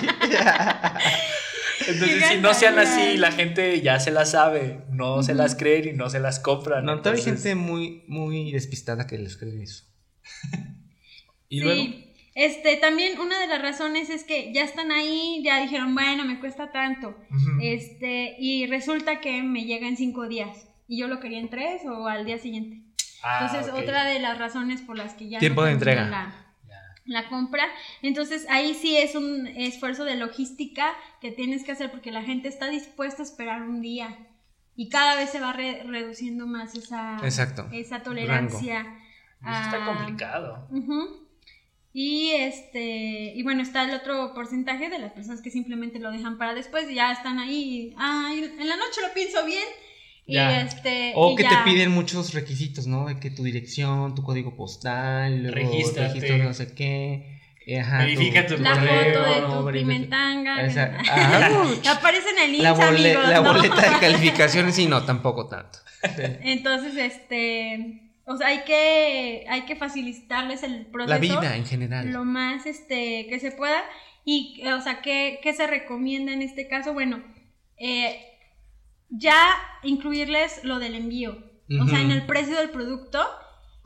[1.89, 5.89] Entonces si no sean así, la gente ya se las sabe, no se las creen
[5.89, 6.85] y no se las compran.
[6.85, 9.85] No, todavía hay Entonces, gente muy, muy despistada que les cree eso.
[11.51, 11.65] Y sí.
[11.65, 11.83] luego,
[12.35, 16.39] Este, también una de las razones es que ya están ahí, ya dijeron, bueno, me
[16.39, 17.17] cuesta tanto.
[17.61, 20.67] Este, y resulta que me llega en cinco días.
[20.87, 22.83] Y yo lo quería en tres o al día siguiente.
[23.23, 26.05] Ah, Entonces, otra de las razones por las que ya Tiempo no de entrega.
[26.07, 26.48] La.
[27.09, 27.67] La compra.
[28.01, 32.47] Entonces, ahí sí es un esfuerzo de logística que tienes que hacer porque la gente
[32.47, 34.17] está dispuesta a esperar un día.
[34.75, 37.67] Y cada vez se va re- reduciendo más esa, Exacto.
[37.73, 38.81] esa tolerancia.
[39.41, 40.67] Eso está complicado.
[41.91, 46.37] Y este, y bueno, está el otro porcentaje de las personas que simplemente lo dejan
[46.37, 49.65] para después y ya están ahí, ay, en la noche lo pienso bien.
[50.29, 50.61] Y Ya.
[50.61, 51.13] este.
[51.15, 51.49] o y que ya.
[51.49, 53.07] te piden muchos requisitos, ¿no?
[53.07, 57.39] De que tu dirección, tu código postal, registro no sé qué.
[57.65, 59.41] eh, Ajá, Verifica tu La correo, foto de
[59.73, 60.61] tu pimentanga.
[60.65, 61.87] Esa- que- ¡Auch!
[61.97, 63.53] Aparece en el La, bole- amigos, la ¿no?
[63.53, 65.79] boleta de calificaciones, sí, no, tampoco tanto.
[66.03, 66.23] Sí.
[66.41, 68.03] Entonces, este.
[68.25, 71.09] O sea, hay que, hay que facilitarles el proceso.
[71.13, 72.11] La vida en general.
[72.11, 73.81] lo más este que se pueda
[74.25, 77.23] y o sea qué, qué se recomienda en este caso bueno
[77.77, 78.19] eh,
[79.09, 79.37] ya
[79.83, 81.37] incluirles lo del envío
[81.81, 83.19] o sea en el precio del producto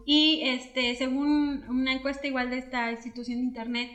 [0.05, 3.89] y este según una encuesta igual de esta institución de internet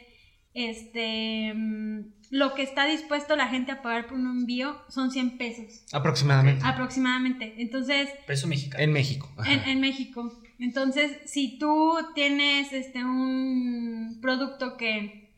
[0.55, 5.39] este mm, lo que está dispuesto la gente a pagar por un envío son 100
[5.39, 6.65] pesos Aproximadamente.
[6.67, 8.83] aproximadamente entonces Peso mexicano.
[8.85, 9.31] En México.
[9.47, 10.33] en, en México.
[10.61, 15.31] Entonces, si tú tienes este un producto que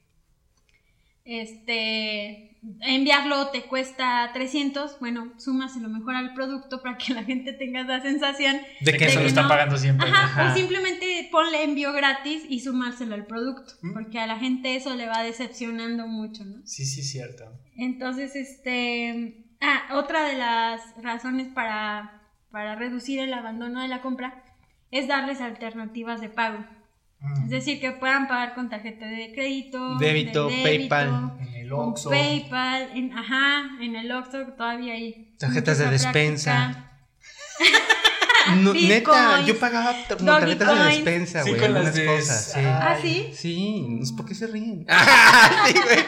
[1.26, 2.49] este
[2.80, 8.00] enviarlo te cuesta 300, bueno, súmaselo mejor al producto para que la gente tenga la
[8.02, 8.58] sensación.
[8.80, 10.08] De que se de lo está no- pagando siempre.
[10.08, 10.52] Ajá, Ajá.
[10.52, 13.92] o simplemente ponle envío gratis y sumárselo al producto, Mm.
[13.94, 16.60] porque a la gente eso le va decepcionando mucho, ¿no?
[16.66, 17.44] Sí, sí, cierto.
[17.76, 19.46] Entonces, este.
[19.62, 24.42] Ah, otra de las razones para, para reducir el abandono de la compra
[24.90, 26.64] es darles alternativas de pago.
[27.20, 27.44] Mm.
[27.44, 31.32] Es decir, que puedan pagar con tarjeta de crédito, Débito, de PayPal.
[31.40, 32.10] En el con Oxxo.
[32.10, 35.34] PayPal, en, ajá, en el Oxxo todavía hay.
[35.38, 36.90] Tarjetas de despensa.
[38.56, 41.60] No, neta, yo pagaba como tarjetas de despensa, Sí, güey.
[41.60, 42.60] con las cosas, sí.
[42.64, 43.30] Ah, sí.
[43.34, 44.86] Sí, no sé por qué se ríen.
[44.88, 45.98] Ah, sí, güey.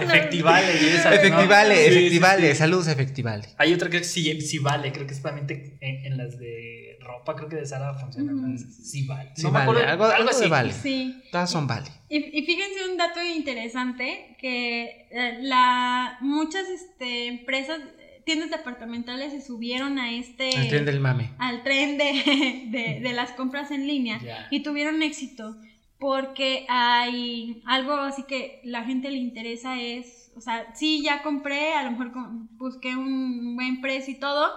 [0.00, 0.72] Efectivale.
[0.82, 1.12] y esas, ¿no?
[1.12, 2.56] Efectivale, Sí, sí, efectivale, sí.
[2.58, 3.48] saludos, efectivale.
[3.58, 7.34] Hay otra que sí, sí vale, creo que es solamente en, en las de ropa,
[7.36, 8.32] creo que de Sara funciona.
[8.32, 8.56] Ujú.
[8.82, 9.30] Sí vale.
[9.34, 10.48] Sí, No me vale, acuerdo, algo, algo de así.
[10.48, 10.72] vale.
[10.72, 11.22] Sí.
[11.32, 11.86] Todas son vale.
[12.08, 17.78] Y, y fíjense un dato interesante, que eh, la, muchas este, empresas,
[18.28, 20.50] tiendas departamentales se subieron a este...
[20.50, 21.30] El tren del mame.
[21.38, 22.04] al tren de,
[22.70, 25.56] de- de las compras en línea y tuvieron éxito
[25.98, 31.72] porque hay algo así que la gente le interesa es, o sea, sí, ya compré,
[31.72, 32.12] a lo mejor
[32.58, 34.50] busqué un buen precio y todo,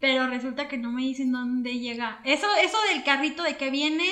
[0.00, 2.20] pero resulta que no me dicen dónde llega.
[2.24, 4.04] Eso, eso del carrito de que viene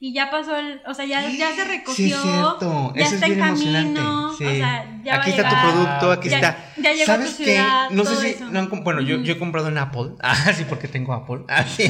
[0.00, 2.92] y ya pasó el, o sea, ya, ya se recogió, Sí, es cierto.
[2.96, 4.34] ya Eso está es en camino.
[4.36, 4.44] Sí.
[4.44, 6.72] o sea, ya va aquí a está tu producto, aquí Ya- está.
[6.76, 7.44] ya llegó a tu ¿Sabes qué?
[7.44, 8.26] ciudad, No sé si.
[8.28, 8.50] eso.
[8.50, 10.12] no han bueno, yo, yo he comprado en Apple.
[10.20, 11.44] Ah, sí, porque tengo Apple.
[11.48, 11.84] Ah, sí.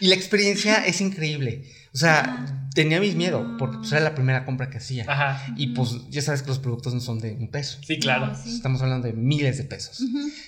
[0.00, 1.64] Y la experiencia es increíble.
[1.92, 2.68] O sea, Ajá.
[2.74, 5.04] tenía mis miedos, porque pues, era la primera compra que hacía.
[5.08, 5.44] Ajá.
[5.56, 7.78] Y pues ya sabes que los productos no son de un peso.
[7.84, 8.28] Sí, claro.
[8.28, 8.54] No, sí.
[8.54, 10.00] Estamos hablando de miles de pesos.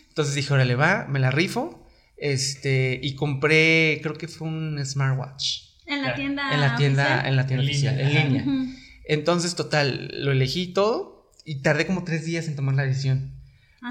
[0.09, 1.85] Entonces dije, órale, va, me la rifo.
[2.17, 5.70] Este, y compré, creo que fue un smartwatch.
[5.91, 7.27] En la tienda en la tienda, oficial.
[7.27, 8.77] en la tienda En oficial, línea, en línea.
[9.05, 13.33] Entonces, total, lo elegí todo y tardé como tres días en tomar la decisión.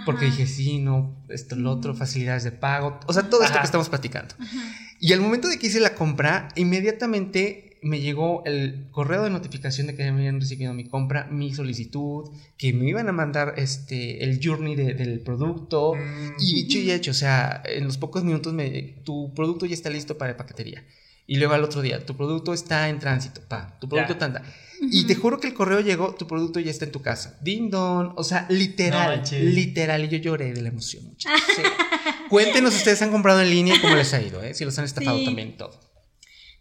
[0.06, 3.66] Porque dije, sí, no, esto, lo otro, facilidades de pago, o sea, todo esto que
[3.66, 4.36] estamos platicando.
[4.38, 4.76] Ajá.
[5.00, 9.88] Y al momento de que hice la compra, inmediatamente me llegó el correo de notificación
[9.88, 14.24] de que me habían recibido mi compra, mi solicitud, que me iban a mandar este,
[14.24, 15.96] el journey de- del producto.
[15.96, 18.70] Mm, Y dicho y hecho, o sea, en los pocos minutos me,
[19.06, 20.84] tu producto ya está listo para paquetería.
[21.32, 24.18] Y luego al otro día, tu producto está en tránsito, pa, tu producto Ya.
[24.20, 24.42] tanta.
[24.82, 27.38] Y te juro que el correo llegó, tu producto ya está en tu casa.
[27.42, 30.06] Ding dong, o sea, literal, literal.
[30.06, 31.40] Y yo lloré de la emoción, muchachos.
[31.56, 31.62] Sí.
[32.30, 34.54] Cuéntenos si ustedes han comprado en línea y cómo les ha ido, ¿eh?
[34.56, 35.26] Si los han estafado Sí.
[35.26, 35.80] también todo.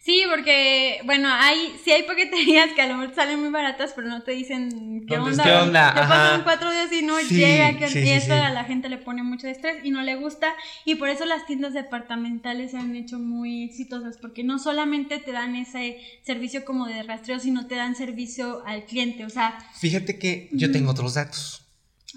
[0.08, 4.08] Sí, porque, bueno, hay, sí hay paqueterías que a lo mejor salen muy baratas, pero
[4.08, 5.44] no te dicen qué ¿Dónde onda.
[5.44, 5.88] ¿Qué onda?
[5.90, 6.08] Ajá.
[6.08, 8.88] pasan cuatro días y no Sí, llega, que- sí, y sí, eso a la gente
[8.88, 10.54] le pone mucho estrés y no le gusta.
[10.86, 15.32] Y por eso las tiendas departamentales se han hecho muy exitosas, porque no solamente te
[15.32, 19.26] dan ese servicio como de rastreo, sino te dan servicio al cliente.
[19.26, 21.67] O sea, Fíjate que yo tengo otros datos.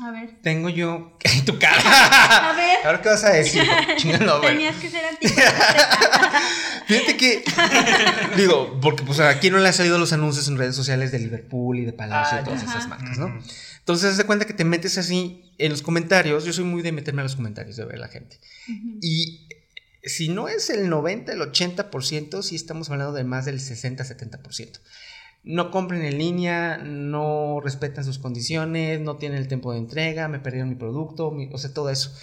[0.01, 0.37] A ver.
[0.41, 1.17] Tengo yo.
[1.23, 2.49] En tu cara.
[2.49, 2.77] A ver.
[2.85, 3.63] Ahora, ¿qué vas a decir?
[4.41, 5.35] Tenías que ser antiguo.
[6.87, 7.43] Fíjate que.
[8.35, 11.79] digo, porque pues aquí no le han salido los anuncios en redes sociales de Liverpool
[11.79, 12.69] y de Palacio Ah, y todas ya.
[12.69, 13.27] esas marcas, ¿no?
[13.79, 16.43] Entonces, haz de cuenta que te metes así en los comentarios.
[16.45, 18.39] Yo soy muy de meterme a los comentarios, de ver la gente.
[19.01, 19.47] Y
[20.03, 24.79] si no es el 90, el 80%, sí estamos hablando de más del 60-70%.
[25.43, 30.39] No compren en línea, no respetan sus condiciones, no tienen el tiempo de entrega, me
[30.39, 32.13] perdieron mi producto, mi- o sea, todo eso.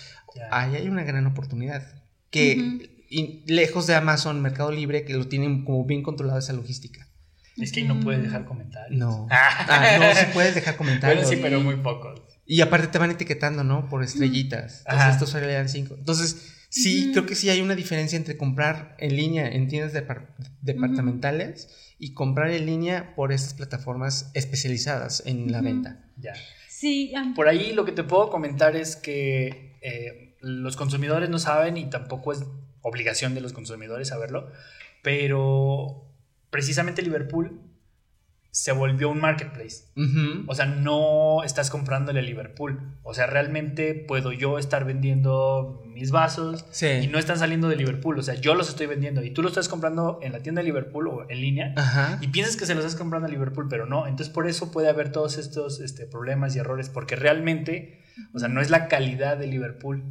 [0.51, 1.83] Ahí hay una gran oportunidad.
[2.31, 7.09] Que y lejos de Amazon, Mercado Libre, que lo tienen como bien controlada esa logística.
[7.57, 8.99] Es que ahí no puedes dejar comentarios.
[8.99, 9.27] No.
[9.31, 9.97] Ah.
[9.99, 11.25] No, sí puedes dejar comentarios.
[11.25, 12.21] Bueno, sí, pero muy pocos.
[12.47, 13.89] Y aparte te van etiquetando, ¿no?
[13.89, 14.81] Por estrellitas.
[14.81, 15.11] Entonces Ajá.
[15.11, 15.95] estos solo le dan cinco.
[15.99, 20.29] Entonces, sí, creo que sí hay una diferencia entre comprar en línea en tiendas depar-
[20.63, 25.65] departamentales y comprar en línea por estas plataformas especializadas en la Ujú.
[25.67, 26.05] venta.
[26.17, 26.35] Ya.
[26.69, 31.77] Sí, Por ahí lo que te puedo comentar es que eh, los consumidores no saben
[31.77, 32.45] y tampoco es
[32.83, 34.51] obligación de los consumidores saberlo,
[35.03, 36.05] pero
[36.51, 37.61] precisamente Liverpool
[38.51, 39.85] se volvió un marketplace.
[40.47, 42.97] O sea, no estás comprándole a Liverpool.
[43.03, 46.87] O sea, realmente puedo yo estar vendiendo mis vasos Sí.
[46.87, 48.19] y no están saliendo de Liverpool.
[48.19, 50.65] O sea, yo los estoy vendiendo y tú los estás comprando en la tienda de
[50.67, 51.75] Liverpool o en línea.
[51.77, 52.19] Ajá.
[52.21, 54.07] Y piensas que se los estás comprando a Liverpool, pero no.
[54.07, 58.49] Entonces, por eso puede haber todos estos este, problemas y errores, porque realmente, o sea,
[58.49, 60.05] no es la calidad de Liverpool.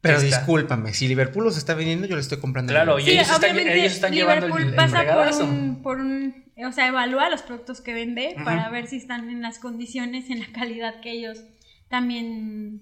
[0.00, 0.26] Pero está.
[0.38, 2.72] discúlpame, si Liverpool los está vendiendo, yo le estoy comprando.
[2.72, 3.08] a Claro, Liverpool.
[3.10, 5.44] y ellos están- obviamente ellos están llevando Liverpool el- el pasa por fregadazo.
[5.44, 9.42] un, por un, o sea, evalúa los productos que vende para ver si están en
[9.42, 11.44] las condiciones, en la calidad que ellos
[11.88, 12.80] también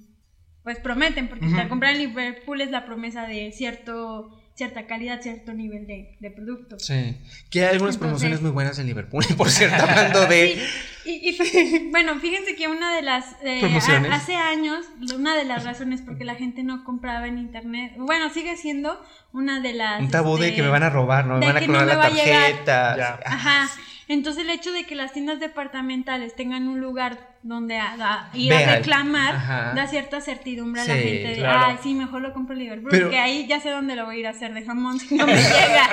[0.63, 1.57] pues prometen, porque Ujú.
[1.57, 6.31] al comprar en Liverpool es la promesa de cierto cierta calidad, cierto nivel de, de
[6.31, 6.79] producto.
[6.79, 7.17] Sí.
[7.51, 10.63] Que hay algunas Entonces- promociones muy buenas en Liverpool, por cierto, hablando de.
[11.05, 14.11] Y, y- bueno, fíjense que una de las eh, Promociones.
[14.11, 14.85] a- hace años,
[15.15, 19.03] una de las razones por que la gente no compraba en internet, bueno, sigue siendo
[19.33, 21.57] una de las Un tabú de este, que me van a robar, no me van
[21.57, 23.19] a no clonar la tarjeta.
[23.27, 23.69] Ajá.
[24.13, 28.51] Entonces el hecho de que las tiendas departamentales tengan un lugar donde a, a- ir
[28.51, 28.69] Vean.
[28.69, 29.73] a reclamar Ajá.
[29.75, 31.67] da cierta certidumbre a la gente de, claro.
[31.67, 34.17] ay, sí, mejor lo compro en Liverpool, Pero- porque ahí ya sé dónde lo voy
[34.17, 35.89] a ir a hacer de jamón si no me llega.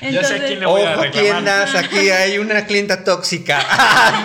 [0.00, 1.32] Ya sé a quién le voy a Ojo, reclamar.
[1.32, 3.60] tiendas, aquí hay una clienta tóxica.
[3.68, 4.24] Ah.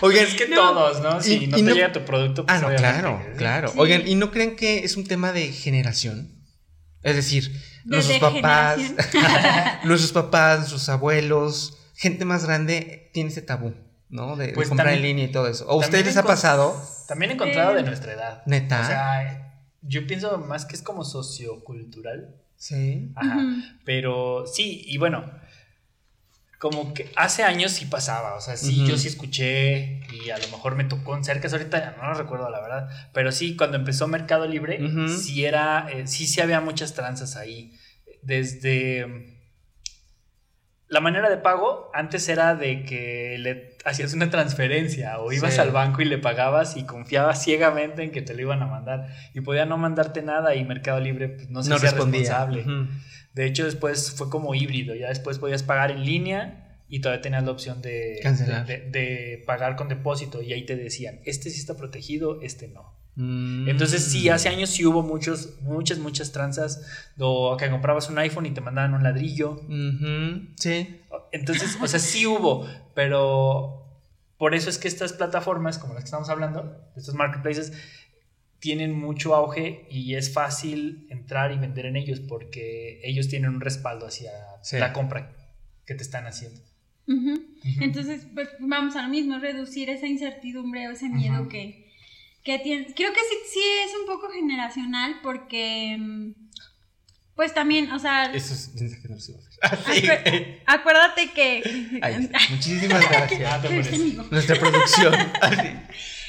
[0.00, 0.56] Oigan, Es que No.
[0.56, 1.20] todos, ¿no?
[1.22, 3.68] Si Y- no y te no- llega tu producto, pues Ah, no, claro, claro.
[3.68, 3.74] Sí.
[3.78, 6.30] Oigan, ¿y no creen que es un tema de generación?
[7.02, 7.50] Es decir,
[7.84, 8.78] De nuestros papás,
[9.84, 13.74] nuestros papás, nuestros abuelos, gente más grande tiene ese tabú,
[14.08, 14.36] ¿no?
[14.36, 15.66] De, de Pues comprar en línea y todo eso.
[15.68, 16.80] ¿O ustedes les ha pasado?
[17.08, 18.42] También encontrado Eh, de nuestra edad.
[18.46, 18.80] ¿Neta?
[18.80, 22.34] O sea, yo pienso más que es como sociocultural.
[22.56, 23.12] Sí.
[23.16, 23.38] Ajá.
[23.84, 25.30] Pero sí, y bueno,
[26.58, 30.48] como que hace años sí pasaba, o sea, sí, yo sí escuché y a lo
[30.48, 33.76] mejor me tocó en cerca, ahorita ya no lo recuerdo la verdad, pero sí, cuando
[33.76, 34.80] empezó Mercado Libre,
[35.10, 37.78] sí era, eh, sí, sí había muchas tranzas ahí,
[38.22, 39.33] desde...
[40.94, 45.60] La manera de pago antes era de que le hacías una transferencia o ibas Sí.
[45.60, 49.08] al banco y le pagabas y confiabas ciegamente en que te lo iban a mandar
[49.34, 52.64] y podía no mandarte nada y Mercado Libre pues, no se No responsable.
[53.34, 54.94] De hecho, después fue como híbrido.
[54.94, 58.64] Ya después podías pagar en línea y todavía tenías la opción de, Cancelar.
[58.64, 60.42] de, de pagar con depósito.
[60.42, 62.94] Y ahí te decían, este sí está protegido, este no.
[63.16, 63.68] Mm.
[63.68, 66.82] Entonces, sí, hace años sí hubo muchos, muchas, muchas tranzas.
[67.18, 69.60] O que comprabas un iPhone y te mandaban un ladrillo.
[70.56, 71.00] Sí.
[71.32, 73.80] Entonces, o sea, sí hubo, pero
[74.38, 77.72] por eso es que estas plataformas, como las que estamos hablando, estos marketplaces,
[78.58, 83.60] tienen mucho auge y es fácil entrar y vender en ellos porque ellos tienen un
[83.60, 84.30] respaldo hacia
[84.62, 84.78] Sí.
[84.78, 85.32] la compra
[85.84, 86.60] que te están haciendo.
[87.80, 91.83] Entonces, pues vamos a lo mismo, reducir esa incertidumbre o ese miedo que,
[92.44, 92.86] que tiene.
[92.94, 96.32] Creo que sí, sí es un poco generacional porque, mm,
[97.34, 99.16] pues también, o sea, Eso es mensaje no.
[99.62, 100.02] Ah, sí.
[100.02, 101.98] acu- acuérdate que...
[102.02, 103.62] Ay, muchísimas Ah, gracias.
[103.62, 105.14] te pones- Nuestra producción.
[105.40, 105.68] Así.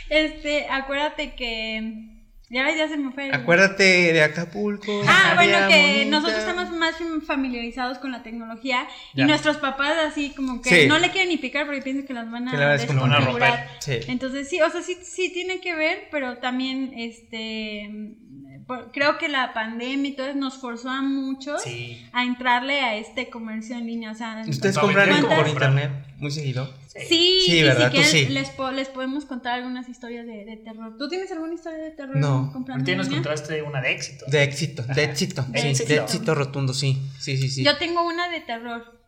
[0.10, 2.15] Este, acuérdate que...
[2.50, 3.28] Ya, ya se me fue.
[3.30, 5.02] el- Acuérdate de Acapulco.
[5.08, 6.10] Ah, bueno, que bonita.
[6.12, 10.88] nosotros estamos más familiarizados con la tecnología y nuestros papás así como que Sí.
[10.88, 13.14] no le quieren ni picar porque piensan que las van a Que la van
[13.44, 13.68] a.
[13.80, 13.94] Sí.
[14.08, 17.90] Entonces sí, o sea, sí, sí tiene que ver, pero también este
[18.68, 22.04] por- creo que la pandemia y todo eso nos forzó a muchos Sí.
[22.14, 24.12] a entrarle a este comercio en línea.
[24.12, 26.72] O sea, ¿Ustedes vender, por internet muy seguido?
[26.98, 28.26] Sí, Sí, si Tú quieren, sí.
[28.28, 30.96] les, po- les podemos contar algunas historias de, de terror.
[30.98, 32.16] ¿Tú tienes alguna historia de terror?
[32.16, 32.54] No.
[32.56, 34.26] en nos contaste una de éxito.
[34.30, 35.90] De éxito, de éxito, De sí, éxito.
[35.90, 37.64] de éxito rotundo, sí, sí, sí, sí.
[37.66, 39.02] Yo tengo una de terror.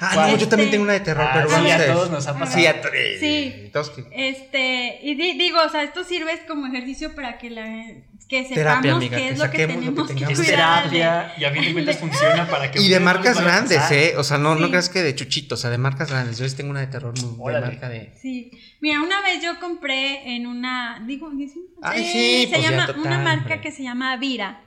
[0.00, 0.32] Ah, ¿Cuál?
[0.32, 1.92] no, yo también Este- tengo una de terror, Ah, pero sí, bueno, a ustedes.
[1.94, 2.58] todos nos ha pasado.
[2.60, 3.20] Sí, a tres.
[3.20, 3.70] Sí.
[3.72, 7.64] Todos que- Este, y di- digo, o sea, esto sirve como ejercicio para que la
[8.28, 10.32] que sepamos Terapia, amiga, qué que es lo que saquemos lo que tenemos que.
[10.32, 10.82] Es cuidar.
[10.90, 13.96] terapia y a fin de cuentas funciona para que Y de marcas grandes, pasar.
[13.96, 14.14] ¿eh?
[14.18, 16.38] O sea, no, no creas que de chuchito, o sea, de marcas grandes.
[16.38, 18.12] Yo les tengo una de terror muy de marca de.
[18.20, 18.50] Sí.
[18.80, 21.66] Mira, una vez yo compré en una, digo, ¿sí?
[21.82, 23.60] Ay, Eh, sí, se pues ya, llama total, una marca hombre.
[23.62, 24.60] que se llama Vira,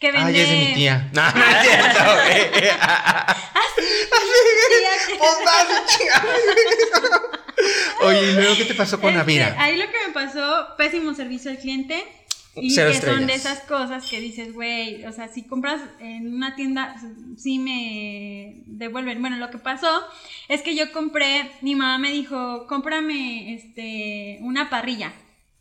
[0.00, 1.10] que vende Ay, es de mi tía.
[1.12, 2.70] No, no es cierto, güey.
[5.86, 6.22] Chinga.
[8.02, 9.56] Oye, ¿y luego qué te pasó con Este, Avira?
[9.58, 12.04] Ahí lo que me pasó, pésimo servicio al cliente.
[12.56, 16.32] Y Cero que son de esas cosas que dices, güey, o sea, si compras en
[16.32, 16.94] una tienda,
[17.36, 19.20] sí me devuelven.
[19.20, 19.88] Bueno, lo que pasó
[20.48, 25.12] es que yo compré, mi mamá me dijo, cómprame este, una parrilla.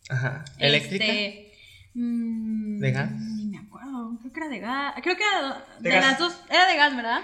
[0.10, 0.46] Ajá.
[0.60, 1.06] ¿Eléctrica?
[1.06, 1.52] Este,
[1.96, 3.12] mm, ¿De gas?
[3.12, 4.94] Ni me acuerdo, creo que era de gas.
[5.02, 7.22] Creo que era de, las dos, era de gas, ¿verdad?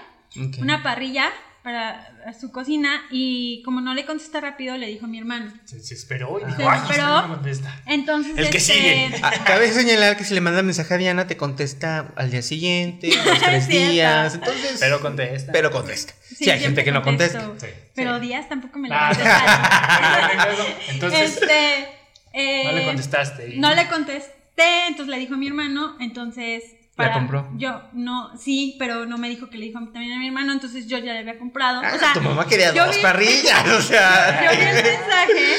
[0.60, 1.30] Una parrilla
[1.62, 5.52] para su cocina y como no le contesta rápido, le dijo a mi hermano.
[5.66, 7.06] Se, se esperó y dijo, Se ay, esperó.
[7.06, 7.80] no me contesta.
[7.86, 9.10] Entonces, El que este, sigue.
[9.44, 13.38] Cabe señalar que si le manda mensaje a Diana, te contesta al día siguiente, los
[13.40, 14.34] tres días.
[14.34, 14.76] Entonces.
[14.80, 15.52] Pero contesta.
[15.52, 16.14] pero contesta.
[16.28, 17.40] Sí, Sí, hay gente que no contesta.
[17.58, 17.66] Sí.
[17.94, 18.26] Pero Sí.
[18.26, 19.12] días tampoco me Ah.
[19.18, 20.66] la contestaron.
[20.88, 21.88] Entonces, este,
[22.32, 23.54] eh, no le contestaste.
[23.54, 26.62] y- No le contesté, entonces le dijo a mi hermano, entonces...
[27.06, 27.48] ¿La compró?
[27.56, 30.86] Yo, no, sí, pero no me dijo que le dijo también a mi hermano, entonces
[30.86, 31.80] yo ya le había comprado.
[31.84, 34.44] Ah, o sea, tu mamá quería yo dos vi- parrillas, o sea.
[34.44, 35.56] Yo vi el mensaje,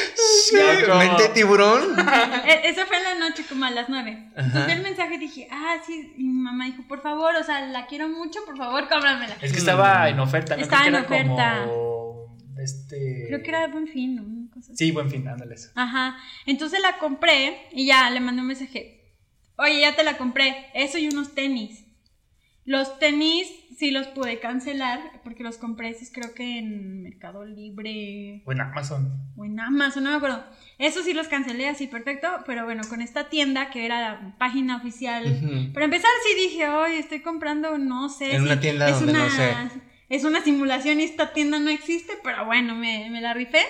[1.34, 1.98] tiburón.
[2.48, 4.30] e- eso fue en la noche como a las nueve.
[4.36, 7.44] Entonces vi el mensaje y dije, ah, sí, y mi mamá dijo, por favor, o
[7.44, 9.36] sea, la quiero mucho, por favor, cómpramela.
[9.42, 10.62] Es que estaba en oferta, ¿no?
[10.64, 11.64] Estaba en oferta.
[11.68, 13.26] Como este...
[13.28, 14.42] Creo que era buen fin, ¿no?
[14.76, 15.70] Sí, buen fin, ándale eso.
[15.76, 16.18] Ajá.
[16.46, 19.01] Entonces la compré y ya le mandé un mensaje.
[19.62, 20.68] Oye, ya te la compré.
[20.74, 21.86] Eso y unos tenis.
[22.66, 23.48] Los tenis
[23.78, 28.62] sí los pude cancelar porque los compré, sí, creo que en Mercado Libre O en
[28.62, 29.10] Amazon.
[29.36, 30.44] o en Amazon, no me acuerdo.
[30.78, 34.78] Eso sí los cancelé así perfecto, pero bueno, con esta tienda que era la página
[34.78, 35.72] oficial.
[35.74, 38.36] Para empezar sí dije, oye, estoy comprando, no sé.
[38.36, 39.54] En una tienda es donde no sé.
[40.10, 43.62] Es una simulación y esta tienda no existe, pero bueno, me, me la rifé.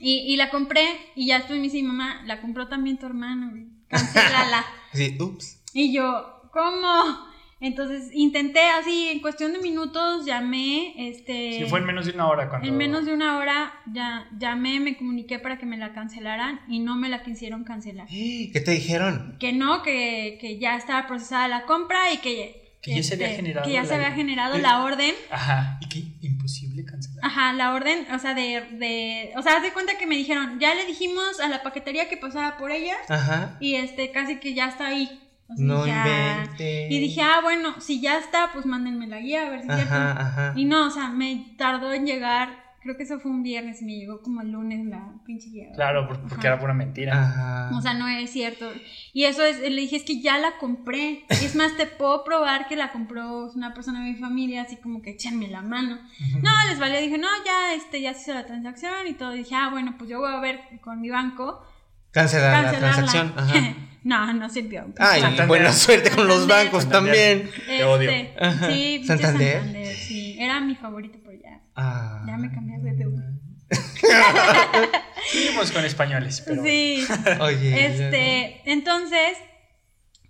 [0.00, 0.84] Y, y la compré
[1.16, 3.66] y ya estoy me dice mi mamá, la compró también tu hermano, güey.
[3.88, 4.64] Cancélala.
[4.92, 5.62] Sí, ups.
[5.72, 7.28] y yo, ¿cómo?
[7.62, 11.58] Entonces intenté así, en cuestión de minutos llamé, este...
[11.58, 12.66] Sí, fue en menos de una hora cuando...
[12.66, 16.78] En menos de una hora ya llamé, me comuniqué para que me la cancelaran y
[16.78, 18.06] no me la quisieron cancelar.
[18.10, 19.36] ¿Qué te dijeron?
[19.38, 23.26] Que no, que, que ya estaba procesada la compra y que, Que ya se había
[23.26, 25.14] este, generado que ya la- se había generado la orden.
[25.30, 25.78] Ajá.
[25.82, 27.09] Y qué imposible cancelar.
[27.22, 30.58] Ajá, la orden, o sea, de, de, o sea, haz de cuenta que me dijeron,
[30.58, 33.56] ya le dijimos a la paquetería que pasara por ella Ajá.
[33.60, 35.20] y este, casi que ya está ahí.
[35.48, 36.90] O sea, No dije, ah, inventes.
[36.92, 39.74] Y dije, ah, bueno, si ya está, pues mándenme la guía, a ver si es
[39.74, 39.94] cierto.
[39.94, 40.52] Ajá, ajá.
[40.56, 43.84] Y no, o sea, me tardó en llegar, creo que eso fue un viernes y
[43.84, 45.68] me llegó como el lunes la pinche guía.
[45.74, 46.48] Claro, por- porque Ajá.
[46.48, 47.12] era pura mentira.
[47.22, 47.70] Ajá.
[47.76, 48.70] O sea, no es cierto.
[49.12, 51.24] Y eso es, le dije, es que ya la compré.
[51.30, 54.76] Y es más, te puedo probar que la compró una persona de mi familia, así
[54.76, 55.98] como que échenme la mano.
[56.42, 57.00] No, les valió.
[57.00, 59.32] Dije, no, ya, este, ya se hizo la transacción y todo.
[59.32, 61.64] Dije, ah, bueno, pues yo voy a ver con mi banco.
[62.12, 62.96] Cancelar la cancelarla.
[63.12, 63.34] transacción.
[63.36, 63.74] Ajá.
[64.02, 64.86] no, no sirvió.
[64.98, 65.46] Ay, Santander.
[65.46, 67.42] buena suerte con los bancos Santander.
[67.42, 67.66] también.
[67.66, 68.10] Te odio.
[68.10, 68.66] Este, Ajá.
[68.66, 69.52] Sí, pinche ¿Santander?
[69.58, 70.36] Santander, sí.
[70.40, 71.60] Era mi favorito, pero ya.
[71.82, 72.22] Ah.
[72.26, 73.24] Ya me cambié de deuda.
[75.30, 76.62] Seguimos con españoles, pero...
[76.62, 77.04] Sí.
[77.40, 77.86] Oye.
[77.86, 79.36] Este, entonces,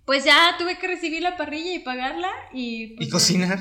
[0.05, 2.95] pues ya tuve que recibir la parrilla y pagarla y...
[2.95, 3.59] pues, ¿Y cocinar?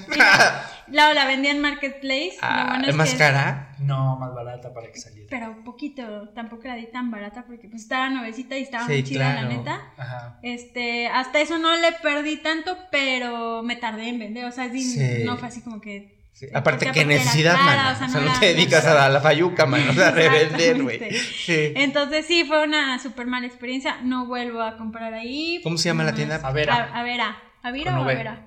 [0.88, 2.32] la, la vendí en Marketplace.
[2.34, 3.74] lo Ah, bueno ¿Es más que- cara?
[3.78, 5.26] No, más barata para que saliera.
[5.30, 8.92] Pero un poquito, tampoco la di tan barata porque pues estaba nuevecita y estaba Sí,
[8.92, 9.48] muy chida, claro.
[9.48, 9.92] la neta.
[9.96, 10.38] Ajá.
[10.42, 14.82] Este, hasta eso no le perdí tanto, pero me tardé en vender, o sea, sí,
[14.82, 15.24] Sí.
[15.24, 16.19] no fue así como que...
[16.32, 17.94] Sí, Aparte, era necesidad, cara, man.
[17.94, 19.86] o sea, O sea, no te dedicas a la, a la fayuca, man.
[19.90, 20.98] O sea, a revender, güey.
[21.14, 21.72] Sí.
[21.76, 25.60] Entonces sí, fue una súper mala experiencia, no vuelvo a comprar ahí.
[25.62, 26.36] ¿Cómo se llama la tienda?
[26.42, 26.74] Avera.
[26.74, 27.42] A- Avera.
[27.62, 28.04] ¿Avira o.
[28.04, 28.46] Avera?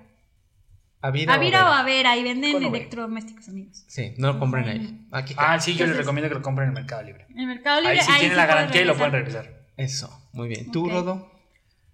[1.02, 1.34] Avira.
[1.34, 2.16] Avira o Avera?
[2.18, 2.64] Y venden.
[2.64, 3.84] Ah, electrodomésticos, amigos.
[3.88, 5.08] Sí, no lo compren ahí.
[5.12, 7.28] Aquí Ah, sí, yo les recomiendo que lo compren en el Mercado Libre.
[7.30, 8.00] En el Mercado Libre.
[8.00, 9.66] Ahí sí tienen la garantía y lo pueden regresar.
[9.78, 10.72] Eso, muy bien.
[10.72, 10.90] ¿Tú.
[10.90, 11.32] Rodo?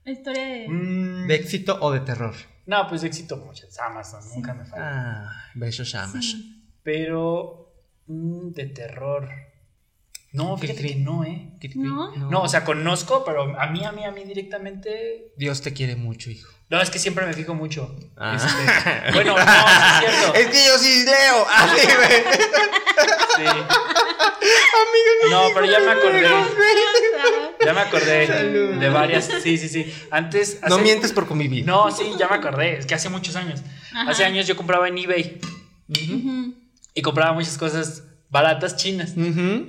[0.06, 0.68] La historia de.
[0.70, 2.36] Mm, ¿De éxito o de terror?
[2.70, 3.80] No, pues éxito muchas.
[3.80, 5.24] Amazon, nunca me falla.
[5.26, 5.90] Ah, besos.
[6.22, 6.70] Sí.
[6.84, 7.74] Pero
[8.06, 9.28] mm, de terror.
[10.34, 11.58] No, fíjate que no, ¿eh?
[11.74, 12.16] ¿No?
[12.16, 15.34] No, o sea, conozco, pero a mí, a mí, a mí directamente.
[15.36, 16.54] Dios te quiere mucho, hijo.
[16.70, 17.96] No, es que siempre me fijo mucho.
[18.16, 18.36] Ah.
[18.36, 20.34] Este, bueno, no, sí es cierto.
[20.40, 21.48] Es que yo sí leo.
[21.56, 22.24] Así, güey.
[23.36, 23.44] Sí.
[25.32, 26.30] No, pero ya me acordé.
[27.66, 28.76] Ya me acordé Salud.
[28.80, 29.30] de varias.
[29.42, 29.94] Sí, sí, sí.
[30.12, 30.60] Antes.
[30.70, 31.66] No mientes por convivir.
[31.66, 32.78] No, sí, ya me acordé.
[32.78, 33.62] Es que hace muchos años.
[33.92, 34.12] Ajá.
[34.12, 35.40] Hace años yo compraba en eBay
[36.94, 39.14] y compraba muchas cosas baratas chinas.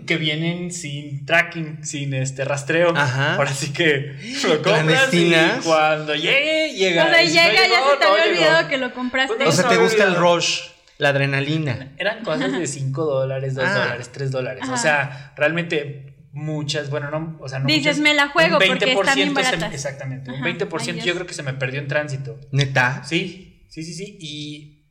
[0.06, 2.94] Que vienen sin tracking, sin este rastreo.
[2.96, 3.36] Ajá.
[3.36, 4.16] Ahora sí que
[4.48, 5.32] lo compras y
[5.64, 7.04] cuando llegue, llega.
[7.06, 8.36] O sea, llega, no ya llegó, se te no había llegó.
[8.38, 9.34] olvidado que lo compraste.
[9.36, 10.60] Pues O sea, no te gusta el rush,
[10.98, 11.92] la adrenalina.
[11.98, 13.78] Eran cosas de 5 dólares, 2 Ah.
[13.78, 14.68] dólares, 3 dólares.
[14.70, 18.66] O sea, realmente muchas, bueno, no, o sea, no Dices, muchas, me la juego un
[18.68, 21.54] porque están bien 20% se- exactamente, un Ajá, 20% ahí yo creo que se me
[21.54, 22.38] perdió en tránsito.
[22.52, 23.02] Neta.
[23.04, 24.16] Sí, sí, sí, sí.
[24.20, 24.84] Y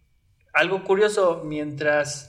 [0.54, 2.29] algo curioso, mientras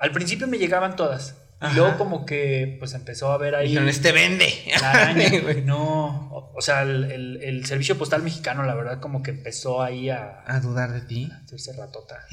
[0.00, 1.36] al principio me llegaban todas.
[1.70, 4.50] Y luego como que pues empezó a ver ahí Dijeron, este vende.
[4.80, 5.30] la araña.
[5.66, 9.82] no, o, o sea, el, el- el servicio postal mexicano, la verdad, como que empezó
[9.82, 11.30] ahí a A dudar de ti.
[11.44, 12.24] hacerse ratota.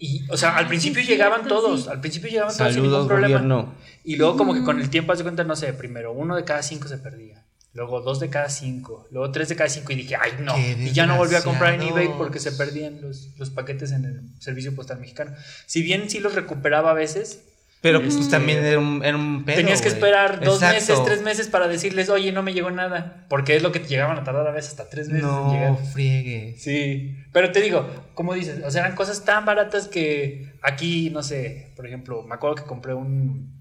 [0.00, 1.88] Y, o sea, al principio sí, llegaban cierto, todos, sí.
[1.90, 3.34] al principio llegaban todos sin Saludos, ningún problema.
[3.40, 3.74] gobierno.
[4.04, 6.44] Y luego como que con el tiempo, haz de cuenta, no sé, primero uno de
[6.44, 7.44] cada cinco se perdía.
[7.74, 9.06] Luego dos de cada cinco.
[9.10, 9.92] Luego tres de cada cinco.
[9.92, 10.58] Y dije, ay, no.
[10.58, 14.04] Y ya no volví a comprar en eBay porque se perdían los, los paquetes en
[14.04, 15.32] el servicio postal mexicano.
[15.66, 17.44] Si bien sí los recuperaba a veces,
[17.80, 20.74] Pero pues Este, también era un, era un pedo, tenías que esperar dos Exacto.
[20.74, 23.26] meses, tres meses para decirles, oye, no me llegó nada.
[23.28, 25.70] Porque es lo que te llegaban a tardar a veces hasta tres meses en llegar.
[25.70, 26.60] No friegues.
[26.60, 31.22] Sí, pero te digo, como dices, o sea, eran cosas tan baratas que aquí, no
[31.22, 33.54] sé, por ejemplo, me acuerdo que compré un,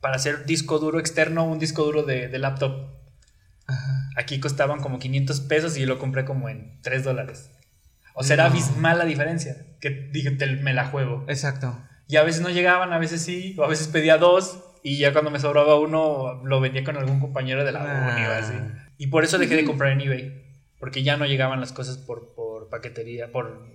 [0.00, 2.94] para hacer disco duro externo, un disco duro de, de laptop.
[3.66, 4.10] Ajá.
[4.16, 7.50] Aquí costaban como 500 pesos y yo lo compré como en 3 dólares.
[8.14, 8.50] O sea, era No.
[8.50, 11.24] abismal la diferencia, que dije, te- me la juego.
[11.28, 11.78] Exacto.
[12.08, 15.12] Y a veces no llegaban, a veces sí, o a veces pedía dos y ya
[15.12, 18.12] cuando me sobraba uno lo vendía con algún compañero de la Ah.
[18.14, 18.54] uni o así.
[18.98, 20.44] Y por eso dejé de comprar en eBay,
[20.78, 23.66] porque ya no llegaban las cosas por, por paquetería, por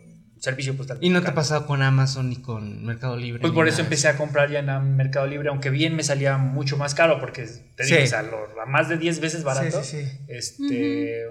[0.42, 0.98] servicio postal.
[1.02, 3.40] Y no te ha pasado con Amazon ni con Mercado Libre.
[3.42, 6.76] Pues por eso empecé a comprar ya en Mercado Libre, aunque bien me salía mucho
[6.78, 7.44] más caro, porque
[7.76, 8.04] te digo, Sí.
[8.04, 9.82] o sea, lo- a más de 10 veces barato.
[9.84, 10.18] Sí, sí, sí.
[10.28, 11.24] Este,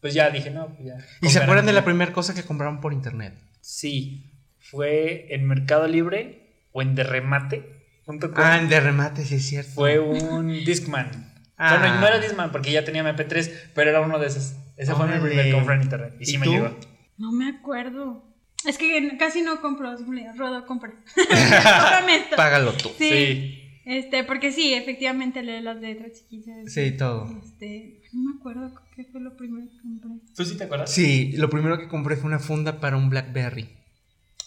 [0.00, 0.98] pues ya dije, no, pues ya.
[1.20, 3.34] ¿Y se acuerdan de la primera cosa que compraron por internet?
[3.60, 8.32] Sí, fue en Mercado Libre o en derremate.com.
[8.36, 9.70] Ah, en de remate, sí es cierto.
[9.72, 11.32] Fue un Discman.
[11.56, 11.78] Ah.
[11.78, 14.54] Bueno, no era Discman porque ya tenía MP3, pero era uno de esos.
[14.76, 15.28] Ese fue mi Órale.
[15.28, 16.14] primer compra en internet.
[16.18, 16.52] Y sí ¿Y me tú?
[16.52, 16.76] llegó.
[17.18, 18.24] No me acuerdo.
[18.64, 19.94] Es que casi no compro,
[20.36, 20.92] Rodo, compra.
[21.16, 22.36] Cómprame esto.
[22.36, 22.90] Págalo tú.
[22.98, 23.08] Sí.
[23.08, 23.58] Sí.
[23.84, 26.72] Este, porque sí, efectivamente lee las letras chiquitas.
[26.72, 27.28] Sí, todo.
[27.44, 30.10] Este, no me acuerdo qué fue lo primero que compré.
[30.36, 30.92] ¿Tú sí te acuerdas?
[30.92, 33.68] Sí, lo primero que compré fue una funda para un Blackberry.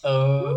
[0.02, 0.56] Oh,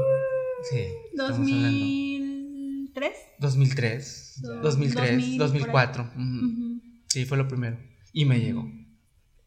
[0.70, 0.80] Sí.
[1.12, 1.80] estamos hablando.
[1.80, 3.12] 2003.
[3.40, 6.04] 2003, Do- 2003, 2000, 2004.
[6.04, 6.22] ujú.
[6.22, 6.82] Ujú.
[7.08, 7.78] Sí, fue lo primero.
[8.14, 8.70] Y me llegó.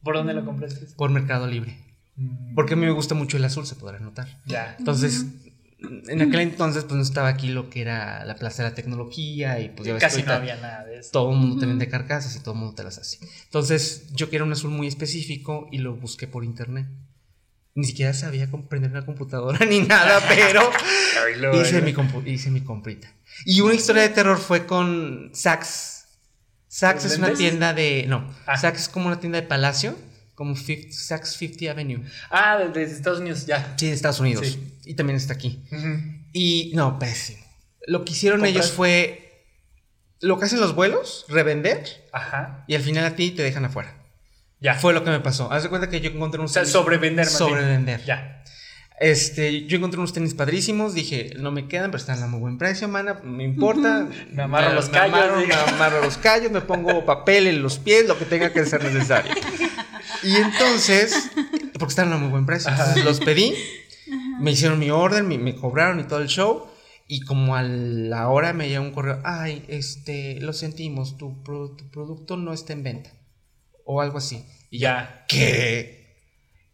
[0.03, 0.87] ¿Por dónde lo compraste?
[0.97, 1.79] Por Mercado Libre.
[2.17, 4.41] Mm, Porque a mí me gusta mucho el azul, se podrá notar.
[4.47, 4.77] Ya.
[4.79, 5.27] Entonces,
[6.09, 9.59] en aquel entonces, pues no estaba aquí lo que era la Plaza de la Tecnología
[9.61, 11.11] y pues ya ves Casi no había nada de eso.
[11.13, 13.19] Todo el mundo te vende carcasas y todo el mundo te las hace.
[13.45, 16.87] Entonces, yo quería un azul muy específico y lo busqué por internet.
[17.75, 20.71] Ni siquiera sabía cómo prender una computadora ni nada, pero
[21.63, 21.95] hice, mi
[22.31, 23.11] hice mi comprita.
[23.47, 26.05] Y una historia de terror fue con Saks.
[26.69, 28.05] Saks ¿Los es una tienda de.
[28.09, 28.57] No, Ah.
[28.59, 29.97] Saks es como una tienda de palacio,
[30.43, 32.03] como Fifth- Saks 50 Avenue.
[32.31, 33.75] Ah, desde Estados Unidos, ya.
[33.77, 34.45] Sí, de Estados Unidos.
[34.47, 34.79] Sí.
[34.85, 35.63] Y también está aquí.
[35.71, 35.87] Ujú.
[36.33, 37.45] Y no, pésimo.
[37.87, 38.57] Lo que hicieron ¿Compras?
[38.57, 39.47] ellos fue.
[40.21, 42.65] Lo que hacen los vuelos, revender, Ajá.
[42.67, 43.95] y al final a ti te dejan afuera.
[44.61, 44.75] Ya.
[44.75, 45.51] Fue lo que me pasó.
[45.53, 47.49] Haz de cuenta que yo encontré un o sea, sobrevender más bien.
[47.51, 48.05] Sobrevender.
[48.05, 48.43] Ya.
[49.01, 52.57] Este, yo encontré unos tenis padrísimos, dije, no me quedan, pero están a muy buen
[52.57, 54.07] precio, mana, no me importa.
[54.33, 55.65] Me amarro los callos, amarro, diga.
[55.67, 58.85] me amarro los callos, me pongo papel en los pies, lo que tenga que ser
[58.85, 59.33] necesario.
[60.23, 61.31] Y entonces,
[61.79, 63.55] porque están a muy buen precio, entonces los pedí,
[64.41, 66.69] me hicieron mi orden, me, me cobraron y todo el show.
[67.09, 71.73] Y como a la hora me llegó un correo, ay, este, lo sentimos, tu, pro-
[71.77, 73.11] tu producto no está en venta.
[73.85, 74.45] O algo así.
[74.71, 75.25] Y Ya.
[75.29, 76.17] ¿qué?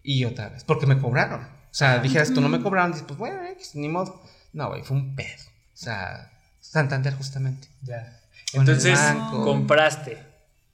[0.03, 1.41] Y otra vez, porque me cobraron.
[1.43, 3.41] O sea, dijeras, tú no me cobraron, dices, pues bueno,
[3.75, 4.23] ni modo.
[4.53, 5.43] No, güey, fue un pedo.
[5.73, 6.31] O sea,
[6.61, 7.69] Santander justamente.
[7.83, 8.21] Ya.
[8.53, 8.99] Entonces,
[9.31, 10.19] compraste.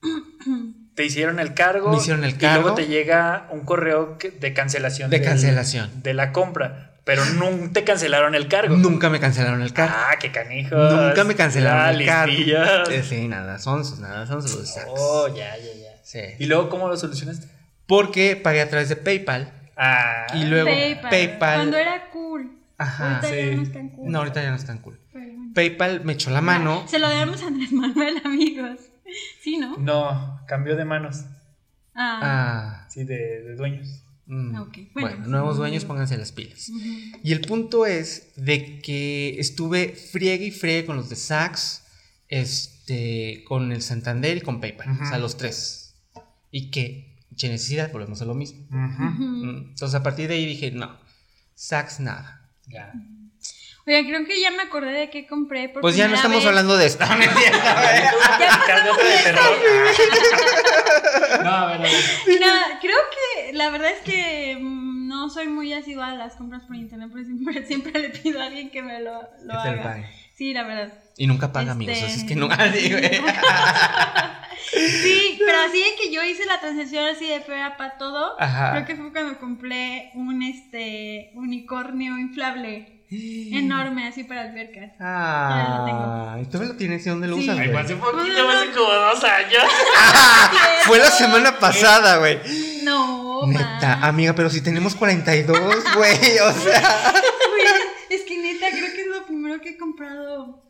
[0.95, 1.91] Te hicieron el cargo.
[1.91, 2.61] Me hicieron el Y cargo.
[2.63, 5.09] luego te llega un correo de cancelación.
[5.09, 5.91] De del- cancelación.
[6.03, 6.91] De la compra.
[7.03, 8.75] Pero nunca te cancelaron el cargo.
[8.77, 9.93] Nunca me cancelaron el cargo.
[9.95, 10.75] Ah, qué canijo.
[10.75, 12.33] Nunca me cancelaron el cargo.
[12.51, 12.89] cargo.
[12.89, 14.87] Eh, Sí, nada, son sus, nada, son sus sacks.
[14.97, 16.01] Oh, ya, ya, ya.
[16.03, 16.19] Sí.
[16.39, 17.47] ¿Y luego cómo lo solucionaste?
[17.85, 20.25] Porque pagué a través de PayPal Ah.
[20.33, 21.09] y luego PayPal.
[21.11, 21.55] PayPal.
[21.57, 22.51] Cuando era cool.
[22.79, 23.17] Ajá.
[23.19, 24.11] Ahorita ya no es tan cool.
[24.11, 24.99] No, ahorita ya no es tan cool.
[25.13, 25.31] Pero.
[25.53, 26.85] PayPal me echó la mano.
[26.87, 28.79] Se lo debemos a Andrés Manuel, amigos.
[29.41, 29.77] Sí, ¿no?
[29.77, 31.21] No, cambió de manos.
[31.93, 32.19] Ah.
[32.83, 34.03] Ah, Sí, de, de dueños.
[34.25, 35.27] mm, Ok, Bueno, bueno.
[35.27, 36.69] nuevos dueños, pónganse las pilas.
[37.23, 41.83] Y el punto es de que estuve friegue y friegue con los de Saks,
[42.27, 44.89] este, con el Santander y con PayPal.
[45.01, 45.95] O sea, los tres.
[46.51, 48.65] Y que, che necesidad, volvemos a lo mismo.
[48.69, 50.97] Mm, Entonces a partir de ahí dije, no,
[51.53, 52.49] Saks nada.
[52.67, 52.91] Ya.
[53.87, 55.69] Oiga, creo que ya me acordé de qué compré.
[55.69, 56.47] Por Pues ya no estamos vez.
[56.47, 57.05] hablando de esto.
[57.05, 59.57] No, no de terror.
[61.45, 61.91] A ver, a ver.
[62.39, 62.97] No, creo
[63.45, 67.09] que la verdad es que mm, no soy muy asidua a las compras por internet,
[67.13, 70.03] pero siempre, siempre le pido a alguien que me lo, lo haga.
[70.33, 70.93] Sí, la verdad.
[71.17, 71.97] Y nunca paga, Este- amigos.
[72.03, 72.35] Así es que
[72.89, 73.21] güey.
[74.71, 78.35] Sí, pero así de que yo hice la transacción así de fea para todo.
[78.39, 78.71] Ajá.
[78.71, 84.91] Creo que fue cuando compré un este unicornio inflable enorme así para albercas.
[84.99, 87.43] Ah, ¿y tú lo tienes y dónde lo Sí.
[87.43, 87.83] usas, Ay, güey?
[87.83, 89.63] hace poquito, hace como dos años.
[90.85, 92.39] Fue la semana pasada, güey.
[92.83, 94.07] No, Neta, ma.
[94.07, 95.57] amiga, pero si tenemos 42,
[95.95, 97.11] güey, o sea.
[97.13, 97.65] Güey,
[98.09, 100.63] Es que neta, creo que es lo primero que he comprado.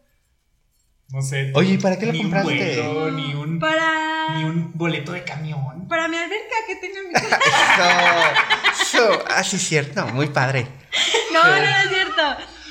[1.10, 1.52] No sé.
[1.56, 2.82] Oye, ¿y para qué lo ni compraste?
[2.82, 4.38] Un vuelo, ni un, Para.
[4.38, 5.88] ni un boleto de camión.
[5.88, 8.32] Para mi alberca que tengo en mi casa.
[8.82, 10.68] Eso, eso, ah, sí, cierto, muy padre.
[11.34, 12.22] No, no, no es cierto.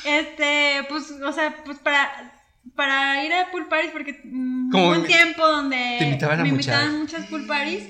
[0.05, 2.31] Este, pues, o sea, pues para.
[2.75, 6.51] Para ir a pool parties, porque mm, hubo un tiempo donde te invitaban a me
[6.51, 6.67] muchas.
[6.67, 7.85] invitaban muchas pool parties.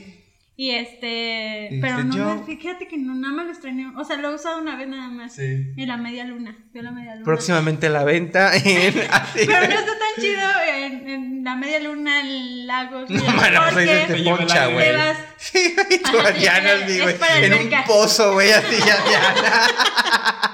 [0.57, 3.88] Y este, Y pero no, yo- me- fíjate que no, nada más lo extrañé.
[3.96, 5.34] O sea, lo he usado una vez nada más.
[5.34, 5.42] Sí.
[5.76, 6.57] En la media luna.
[6.72, 7.24] Vio la media luna.
[7.24, 8.94] Próximamente a la venta en.
[9.11, 9.46] así.
[9.46, 13.11] Pero no está tan chido en, en la media luna, en lagos.
[13.11, 14.92] No, bueno, pues porque te Oye, poncha, güey.
[14.96, 15.18] vas.
[15.38, 15.74] Sí,
[16.11, 17.00] tú Ajá, güey.
[17.00, 19.36] es para En un pozo, güey, así, ya, ya.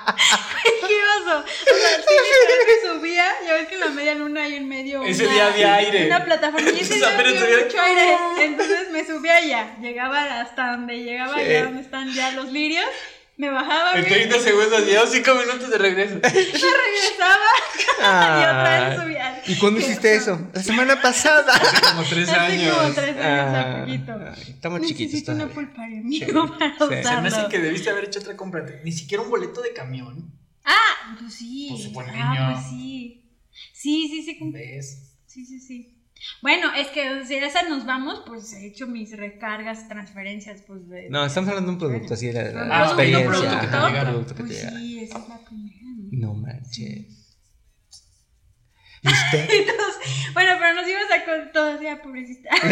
[0.63, 1.39] ¡Qué oso!
[1.39, 3.25] O sea, literal que subía.
[3.47, 5.03] Ya ves que en la media luna hay en medio.
[5.05, 6.07] Ese una- día había aire.
[6.07, 6.71] Una plataforma.
[6.71, 8.17] Y ese O sea, día había mucho aire.
[8.41, 9.75] Entonces me subía allá.
[9.91, 11.41] Llegaba hasta donde llegaba, Sí.
[11.41, 12.85] allá donde están ya los lirios.
[13.37, 13.95] Me bajaba.
[13.95, 16.15] En me, 30 segundos, llevo 5 minutos de regreso.
[16.23, 17.49] me regresaba.
[17.99, 19.43] y otra vez Ah, subía.
[19.47, 20.49] ¿Y cuándo hiciste eso?
[20.53, 21.53] La semana pasada.
[21.91, 22.77] Como 3 Hace años.
[22.77, 24.13] como tres años, Ah, a poquito.
[24.13, 25.55] ay, estamos chiquitos Necesito una todavía.
[25.67, 26.77] pulparia, amigo, para Sí.
[26.85, 27.03] usarlo.
[27.03, 28.65] Se me hace que debiste haber hecho otra compra.
[28.85, 30.33] Ni siquiera un boleto de camión.
[30.65, 31.91] Ah, pues sí.
[31.95, 32.53] Pues, ah, niño.
[32.55, 33.25] pues sí.
[33.73, 34.39] Sí, sí, sí.
[34.53, 35.17] ¿Ves?
[35.27, 35.97] Sí, sí, sí.
[36.43, 40.89] Bueno, es que si a esa nos vamos, pues he hecho mis recargas, transferencias, pues
[40.89, 41.09] de.
[41.11, 43.27] No, estamos hablando de un producto así, la, la Ah, no, experiencia.
[43.31, 45.77] producto que te producto que Pues sí, esa es la primera.
[46.13, 46.29] ¿no?
[46.29, 47.17] No manches.
[49.03, 49.49] ¿Y usted?
[49.51, 52.51] Entonces, bueno, pero nos ibas a con todavía, pobrecita.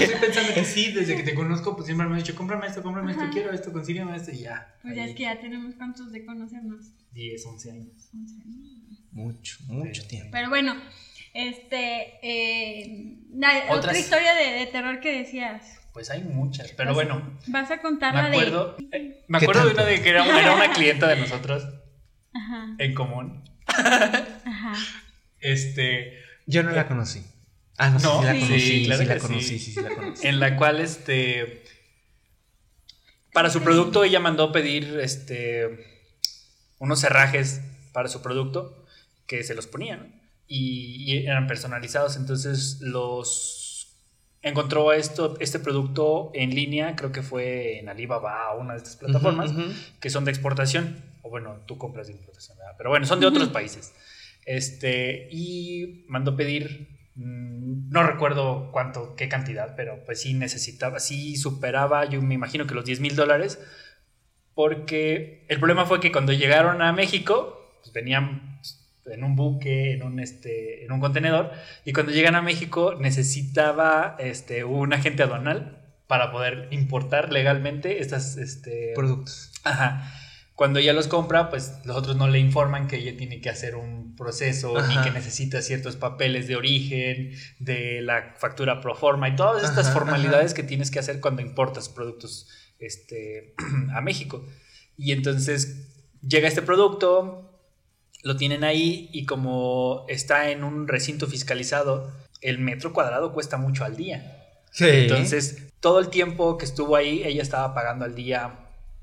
[0.00, 2.82] Estoy pensando que sí, desde que te conozco, pues siempre me has dicho, cómprame esto,
[2.82, 4.74] cómprame esto, quiero esto, consígueme esto y ya.
[4.82, 6.86] Pues ya es que ya tenemos cuántos de conocernos.
[7.12, 8.10] 10, 11 años.
[9.12, 10.08] Mucho, mucho Sí.
[10.08, 10.30] tiempo.
[10.32, 10.74] Pero bueno,
[11.38, 12.18] este.
[12.22, 15.62] Eh, la- otra historia de, de terror que decías.
[15.92, 19.44] Pues hay muchas, pero Vas- bueno, Vas a contar me la acuerdo, eh, me ¿Qué
[19.46, 21.78] acuerdo de una de que era, era una clienta de nosotros de.
[22.34, 23.42] Ajá, en común.
[23.66, 24.74] ajá.
[25.40, 27.22] Este, Yo no la conocí.
[27.78, 28.60] Ah, no, sí, No, sí la sí, conocí.
[28.60, 29.58] Sí, claro la que conocí, sí.
[29.58, 30.26] sí, sí la conocí.
[30.26, 31.62] en la cual este
[33.32, 35.86] para su producto ella mandó pedir este
[36.78, 37.60] unos cerrajes
[37.92, 38.84] para su producto
[39.26, 40.17] que se los ponían
[40.48, 43.94] y, y eran personalizados entonces los
[44.42, 48.96] encontró esto este producto en línea creo que fue en Alibaba o una de estas
[48.96, 49.72] plataformas Ujú, ujú.
[50.00, 52.74] que son de exportación, o bueno, tú compras de importación, ¿verdad?
[52.78, 53.92] pero bueno, son de otros países.
[54.46, 61.36] Este, y mandó pedir, mm, no recuerdo cuánto, qué cantidad, pero pues sí necesitaba, sí
[61.36, 63.58] superaba, yo me imagino que los 10 mil dólares,
[64.54, 68.60] porque el problema fue que cuando llegaron a México, pues venían
[69.10, 71.52] en un buque, en un, este, en un contenedor,
[71.84, 78.36] y cuando llegan a México necesitaba este, un agente aduanal para poder importar legalmente estas
[78.36, 79.52] este, Productos.
[79.64, 80.12] Ajá.
[80.54, 83.76] Cuando ella los compra, pues los otros no le informan que ella tiene que hacer
[83.76, 84.92] un proceso Ajá.
[84.92, 87.30] y que necesita ciertos papeles de origen,
[87.60, 91.42] de la factura pro forma y todas estas Ajá, formalidades que tienes que hacer cuando
[91.42, 92.48] importas productos
[92.80, 93.54] este,
[93.94, 94.44] a México.
[94.96, 95.94] Y entonces
[96.26, 97.47] llega este producto,
[98.22, 102.10] lo tienen ahí y como está en un recinto fiscalizado,
[102.40, 104.44] el metro cuadrado cuesta mucho al día.
[104.70, 104.86] Sí.
[104.88, 108.54] Entonces, todo el tiempo que estuvo ahí, ella estaba pagando al día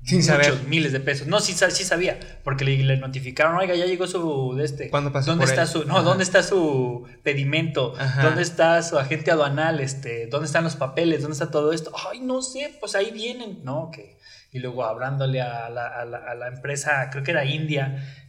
[0.04, 0.54] Sin muchos saber.
[0.68, 1.26] miles de pesos.
[1.26, 4.90] No, sí, sí sabía, porque le, le notificaron, oiga, ya llegó su de este.
[4.90, 5.68] ¿Cuándo pasó ¿Dónde por está él?
[5.68, 6.02] su, no, Ajá.
[6.02, 7.94] dónde está su pedimento?
[7.98, 8.22] Ajá.
[8.22, 9.80] ¿Dónde está su agente aduanal?
[9.80, 11.22] Este, ¿dónde están los papeles?
[11.22, 11.90] ¿Dónde está todo esto?
[12.10, 13.90] Ay, no sé, pues ahí vienen, ¿no?
[13.92, 14.16] Que
[14.52, 18.24] y luego hablándole a la, a la- a la empresa, creo que era India.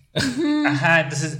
[0.65, 1.39] Ajá, entonces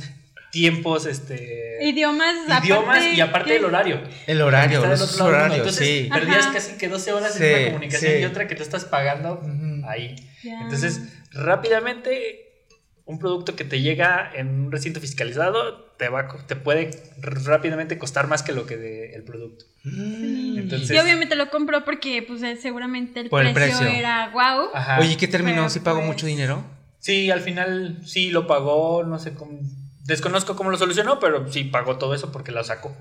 [0.51, 1.77] tiempos, este...
[1.81, 4.01] Idiomas, idiomas aparte y aparte que- el horario.
[4.25, 6.09] El horario, los horarios, Entonces, sí.
[6.11, 6.53] perdías Ajá.
[6.53, 8.17] casi que 12 horas Sí, en una comunicación sí.
[8.19, 9.41] y otra que te estás pagando
[9.87, 10.15] ahí.
[10.43, 11.01] Entonces,
[11.31, 12.65] rápidamente,
[13.05, 18.27] un producto que te llega en un recinto fiscalizado te, va, te puede rápidamente costar
[18.27, 19.65] más que lo que de, el producto.
[19.83, 20.57] Mm.
[20.59, 24.69] Entonces, y obviamente lo compró porque pues eh, seguramente el, precio, era guau.
[24.73, 24.99] Ajá.
[24.99, 25.57] Oye, ¿qué terminó?
[25.57, 26.63] Pero, ¿Sí pagó pues, mucho dinero?
[26.99, 29.59] Sí, al final sí lo pagó, no sé cómo.
[30.03, 32.95] Desconozco cómo lo solucionó, pero sí pagó todo eso porque lo sacó.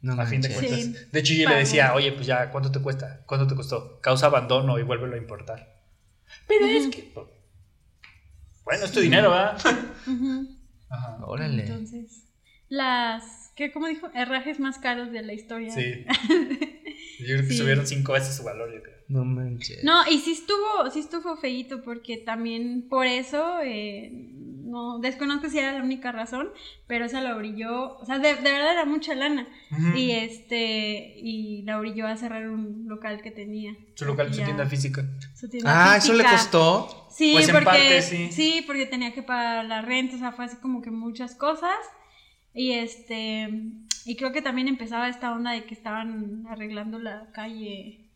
[0.00, 0.80] No a fin de cuentas.
[0.80, 3.22] Sí, de hecho, yo le decía, oye, pues ya, ¿cuánto te cuesta?
[3.24, 4.00] ¿Cuánto te costó?
[4.00, 5.80] Causa abandono y vuélvelo a importar.
[6.48, 7.12] Pero es que.
[8.64, 9.58] Bueno, es tu dinero, ¿verdad?
[10.06, 10.56] Ujú.
[10.88, 11.18] Ajá.
[11.24, 11.62] Órale.
[11.62, 12.24] Entonces,
[12.68, 14.08] las, ¿qué, ¿cómo dijo?
[14.14, 15.72] Herrajes más caros de la historia.
[15.72, 16.04] Sí.
[17.20, 17.56] Yo creo que Sí.
[17.58, 18.96] subieron cinco veces su valor, yo creo.
[19.08, 19.84] No manches.
[19.84, 25.58] No, y sí estuvo, sí estuvo feíto porque también por eso, eh, no, desconozco si
[25.58, 26.50] era la única razón,
[26.88, 29.46] pero esa la orilló, o sea, de, de verdad era mucha lana.
[29.94, 33.76] Y este, y la orilló a cerrar un local que tenía.
[33.94, 35.04] Su local, su Ya, tienda física.
[35.34, 37.08] su tienda Ah, ¿eso le costó?
[37.10, 38.64] Sí, Pues porque, parte, sí.
[38.66, 41.76] porque tenía que pagar la renta, o sea, fue así como que muchas cosas.
[42.54, 43.48] Y este,
[44.04, 48.10] y creo que también empezaba esta onda de que estaban arreglando la calle.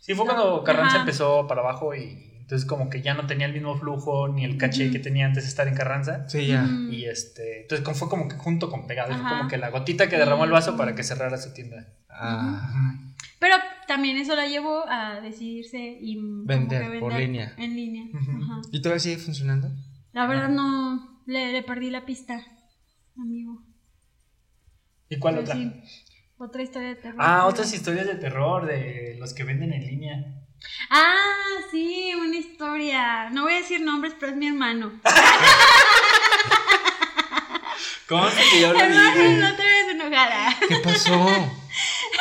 [0.00, 1.00] Sí, fue No, cuando Carranza ajá.
[1.00, 4.58] empezó para abajo y entonces como que ya no tenía el mismo flujo ni el
[4.58, 6.28] caché que tenía antes de estar en Carranza.
[6.28, 6.66] Sí, ya.
[6.90, 10.16] Y este, entonces fue como que junto con pegado, fue como que la gotita que
[10.16, 11.86] derramó el vaso para que cerrara su tienda.
[12.10, 12.94] Ah.
[13.38, 13.56] Pero
[13.88, 17.54] también eso la llevó a decidirse y Vender por línea.
[17.56, 18.04] En línea.
[18.12, 18.42] Ujú.
[18.44, 18.60] Ajá.
[18.72, 19.70] ¿Y todavía sigue funcionando?
[20.12, 22.40] La verdad no, le, le perdí la pista,
[23.16, 23.62] amigo.
[25.08, 25.56] ¿Y cuál Pero otra?
[25.56, 25.72] sí,
[26.38, 27.16] otra historia de terror.
[27.18, 30.40] Ah, otras historias de terror de los que venden en línea.
[30.90, 33.30] Ah, sí, una historia.
[33.30, 35.00] No voy a decir nombres, pero es mi hermano.
[38.08, 40.54] ¿Cómo se que yo lo Hermano, no te ves enojada.
[40.68, 41.26] ¿Qué pasó?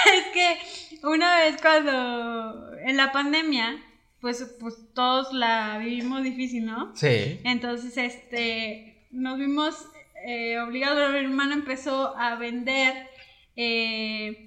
[0.05, 0.57] Es que
[1.03, 3.77] una vez cuando en la pandemia,
[4.19, 6.95] pues, pues todos la vivimos difícil, ¿no?
[6.95, 7.39] Sí.
[7.43, 9.75] Entonces, este, nos vimos
[10.26, 13.07] eh, obligados, mi hermano empezó a vender
[13.55, 14.45] eh,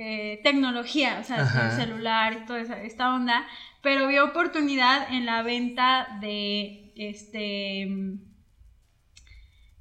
[0.00, 1.70] eh, tecnología, o sea, Ajá.
[1.70, 3.46] el celular y toda esa, esta onda,
[3.82, 7.82] pero vio oportunidad en la venta de, este,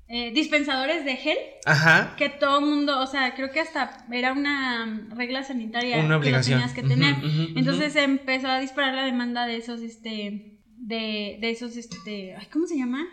[0.07, 2.15] eh, dispensadores de gel, Ajá.
[2.17, 6.31] que todo el mundo, o sea, creo que hasta era una regla sanitaria Una que
[6.31, 7.15] lo tenías que tener.
[7.55, 10.56] Entonces empezó a disparar la demanda de esos, este,
[10.87, 13.05] de, de esos, este, ay, ¿cómo se llama?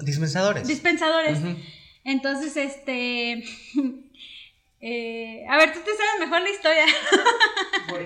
[0.00, 0.66] Dispensadores.
[0.66, 1.38] Dispensadores.
[2.04, 3.44] Entonces, este,
[4.80, 6.84] eh, a ver, tú te sabes mejor la historia.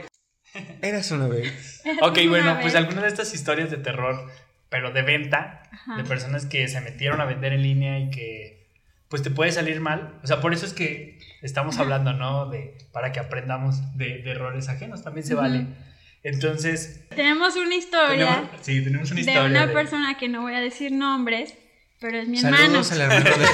[0.82, 1.82] Eras una vez.
[2.02, 2.62] Ok, Una bueno, vez.
[2.62, 4.28] pues algunas de estas historias de terror,
[4.68, 5.96] pero de venta, Ajá.
[5.98, 8.66] de personas que se metieron a vender en línea y que
[9.08, 10.18] pues te puede salir mal.
[10.24, 12.50] O sea, por eso es que estamos hablando, ¿no?
[12.50, 15.66] De para que aprendamos de, de errores ajenos, también se vale.
[16.28, 19.44] Entonces, Tenemos una historia tenemos, sí, tenemos una de historia.
[19.44, 21.54] una de- persona que no voy a decir nombres,
[22.00, 22.82] pero es mi hermano.
[22.82, 23.46] Saludos al hermano de.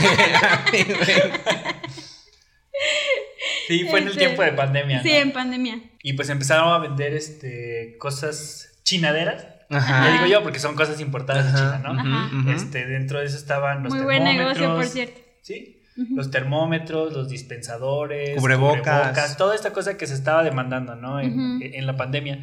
[3.69, 5.03] Sí, fue en el Este, tiempo de pandemia.
[5.03, 5.81] Sí, en pandemia.
[6.03, 9.47] Y pues empezaron a vender este cosas chinaderas.
[9.71, 10.05] Ajá.
[10.07, 11.93] Ya digo yo, porque son cosas importadas de China, ¿no?
[11.93, 12.53] Ajá.
[12.55, 15.21] Este, dentro de eso estaban los Muy buen negocio, por cierto.
[15.43, 19.37] Sí, Los termómetros, los dispensadores, Cubrebocas.
[19.37, 21.21] toda esta cosa que se estaba demandando, ¿no?
[21.21, 21.59] En, Ujú.
[21.63, 22.39] en la pandemia.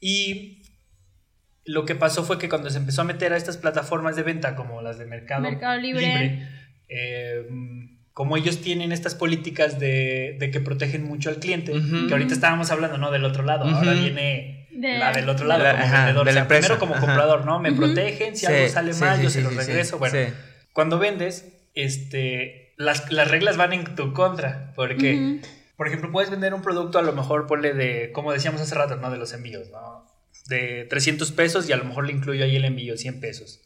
[0.00, 0.62] Y
[1.64, 4.54] lo que pasó fue que cuando se empezó a meter a estas plataformas de venta
[4.56, 6.48] como las de Mercado, Mercado Libre.
[6.88, 7.44] eh,
[8.12, 12.06] como ellos tienen estas políticas de, de que protegen mucho al cliente, Ujú.
[12.06, 13.10] que ahorita estábamos hablando, ¿no?
[13.10, 14.00] Del otro lado, ahora Ujú.
[14.00, 16.24] viene De- la del otro lado, La- como ajá, vendedor.
[16.24, 17.04] de O sea, empresa, primero como ajá.
[17.04, 17.58] comprador, ¿no?
[17.60, 17.78] Me Ujú.
[17.80, 19.98] protegen, si Sí, algo sale sí, mal, sí, yo sí, se sí, regreso.
[19.98, 20.32] Bueno, sí.
[20.72, 21.44] cuando vendes,
[21.74, 25.46] este, las, las reglas van en tu contra, porque, Ujú.
[25.76, 28.96] por ejemplo, puedes vender un producto, a lo mejor ponle de, como decíamos hace rato,
[28.96, 29.10] ¿no?
[29.10, 30.06] De los envíos, ¿no?
[30.48, 33.60] De 300 pesos y a lo mejor le incluyo ahí el envío, 100 pesos.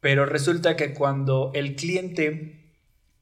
[0.00, 2.54] Pero resulta que cuando el cliente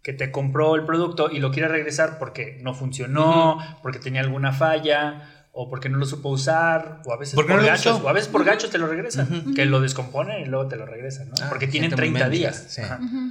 [0.03, 4.53] que te compró el producto y lo quiere regresar porque no funcionó, porque tenía alguna
[4.53, 8.09] falla, o porque no lo supo usar, o a veces Porque por no gachos, o
[8.09, 9.55] a veces por gachos te lo regresan, Ujú.
[9.55, 11.35] que lo descomponen y luego te lo regresan, ¿no?
[11.41, 12.67] Ah, porque tienen te 30 mentas, días.
[12.69, 12.83] sí.
[12.83, 13.31] Ajá Ujú.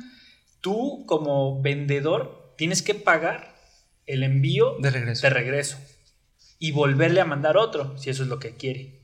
[0.66, 3.54] Tú como vendedor tienes que pagar
[4.08, 5.22] el envío De regreso.
[5.22, 5.78] de regreso
[6.58, 9.04] y volverle a mandar otro, si eso es lo que quiere.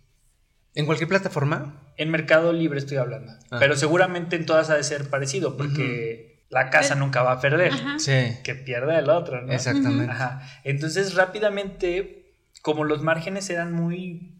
[0.73, 1.93] ¿En cualquier plataforma?
[1.97, 3.57] En Mercado Libre estoy hablando, Ah.
[3.59, 7.41] pero seguramente en todas ha de ser parecido porque la casa Pero- nunca va a
[7.41, 7.99] perder, Ajá.
[7.99, 8.37] Sí.
[8.43, 9.53] que pierda el otro, ¿no?
[9.53, 10.11] Exactamente.
[10.11, 10.41] Ajá.
[10.63, 12.33] Entonces rápidamente,
[12.63, 14.30] como los márgenes eran muy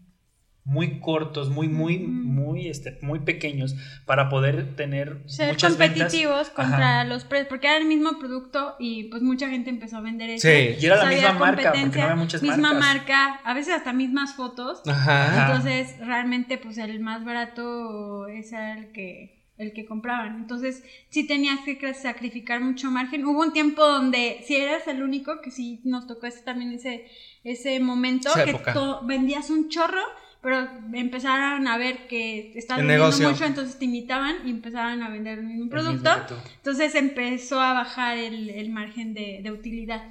[0.64, 5.98] muy cortos, muy, muy, muy, este, muy pequeños para poder tener Ser muchas ventas.
[6.04, 7.04] competitivos contra Ajá.
[7.06, 10.48] los precios, porque era el mismo producto y pues mucha gente empezó a vender eso.
[10.48, 10.76] Sí.
[10.80, 12.88] Y era la misma había marca, porque no competencia, había muchas misma marcas.
[12.96, 14.82] marca, a veces hasta mismas fotos.
[14.88, 15.48] Ajá.
[15.48, 20.36] Entonces, realmente, pues el más barato era el que, el que compraban.
[20.36, 23.26] Entonces, sí tenías que sacrificar mucho margen.
[23.26, 27.08] Hubo un tiempo donde si eras el único, que sí nos tocó ese, también ese,
[27.44, 28.74] ese momento, Esa que época.
[28.74, 30.02] to- vendías un chorro,
[30.42, 33.30] pero empezaron a ver que estabas El vendiendo negocio.
[33.30, 36.10] mucho, entonces te invitaban y empezaban a vender el mismo El producto.
[36.18, 36.38] mismo.
[36.58, 40.04] Entonces empezó a bajar el, el margen de, de utilidad.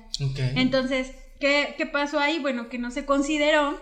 [0.54, 2.38] Entonces, ¿qué, ¿qué pasó ahí?
[2.38, 3.80] Bueno, que no se consideró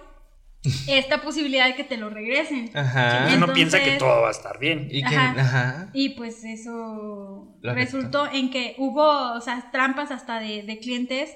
[0.89, 2.71] esta posibilidad de que te lo regresen.
[2.75, 3.25] Ajá.
[3.27, 4.89] Uno Entonces- piensa que todo va a estar bien.
[4.91, 5.41] Y que, Ajá.
[5.41, 5.91] ajá.
[5.93, 11.31] Y pues eso Lo resultó en que hubo, o sea, trampas hasta de, de clientes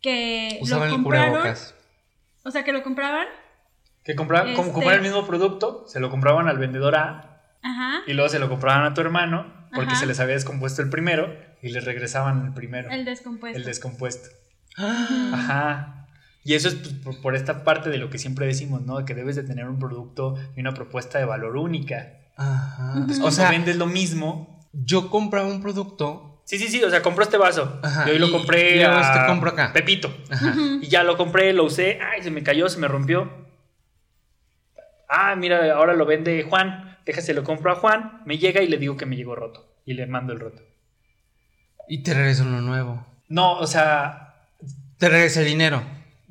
[0.00, 1.28] que Usaban lo el compraron.
[1.30, 1.74] cubrebocas.
[2.44, 3.26] O sea, que lo compraban.
[4.06, 7.98] Que compraban, como Este- compraban el mismo producto, se lo compraban al vendedor A Ajá.
[8.06, 10.00] y luego se lo compraban a tu hermano porque Ajá.
[10.00, 13.58] se les había descompuesto el primero y les regresaban el primero, El descompuesto.
[13.58, 14.28] el descompuesto.
[14.78, 16.06] Ajá.
[16.44, 19.04] Y eso es pues, por, esta parte de lo que siempre decimos, ¿no?
[19.04, 22.12] Que debes de tener un producto y una propuesta de valor única.
[22.36, 23.04] Ajá.
[23.22, 24.64] O sea, vendes lo mismo.
[24.72, 26.42] yo compraba un producto.
[26.44, 27.80] Sí, sí, sí, o sea, compró este vaso.
[27.82, 29.72] Ajá, y hoy lo compré y a este compro acá.
[29.72, 30.14] Pepito.
[30.30, 30.54] Ajá.
[30.80, 33.45] Y ya lo compré, lo usé, ay, se me cayó, se me rompió.
[35.08, 36.98] Ah, mira, ahora lo vende Juan.
[37.04, 39.64] Déjase, lo compro a Juan, me llega y le digo que me llegó roto.
[39.84, 40.62] Y le mando el roto.
[41.88, 43.06] Y te regresa uno nuevo.
[43.28, 44.34] No, o sea.
[44.98, 45.82] Te regresa el dinero.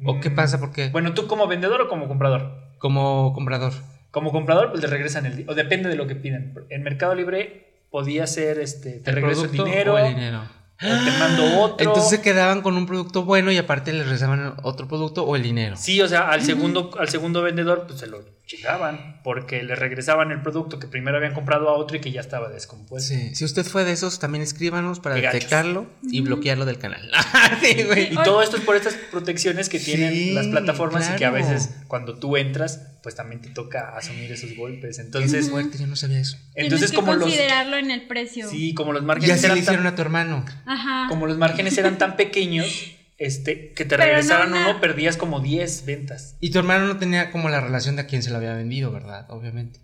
[0.03, 0.59] ¿O mm, qué pasa?
[0.59, 2.63] Porque Bueno, ¿tú como vendedor o como comprador?
[2.77, 3.71] como comprador.
[4.11, 6.53] Como comprador, pues le regresan el di- O depende de lo que piden.
[6.69, 8.99] En Mercado Libre podía ser este.
[8.99, 9.93] Te ¿El regreso el producto dinero.
[9.93, 10.41] o el dinero?
[10.81, 11.87] o te mando otro.
[11.87, 15.43] Entonces se quedaban con un producto bueno y aparte les regresaban otro producto o el
[15.43, 15.77] dinero.
[15.77, 19.19] Sí, o sea, al segundo, al segundo vendedor, pues se lo chingaban.
[19.23, 22.49] Porque le regresaban el producto que primero habían comprado a otro y que ya estaba
[22.49, 23.13] descompuesto.
[23.13, 23.33] Sí.
[23.35, 27.09] Si usted fue de esos, también escríbanos para detectarlo y bloquearlo del canal.
[27.61, 28.13] sí, güey.
[28.13, 31.31] Y todo esto es por estas protecciones que tienen Sí, las plataformas y que a
[31.31, 34.99] veces cuando tú entras, pues también te toca asumir esos golpes.
[34.99, 36.37] Entonces, Qué fuerte, yo no sabía eso.
[36.55, 38.49] entonces Tienes que como los considerarlo en el precio.
[38.49, 40.45] sí, como los Y márgenes así le eran hicieron tan, a tu hermano.
[40.65, 41.05] Ajá.
[41.09, 42.67] como los márgenes eran tan pequeños,
[43.17, 46.35] este, que te Pero no regresaran una- uno, perdías como 10 ventas.
[46.41, 48.91] Y tu hermano no tenía como la relación de a quién se lo había vendido,
[48.91, 49.25] ¿verdad?
[49.29, 49.79] Obviamente.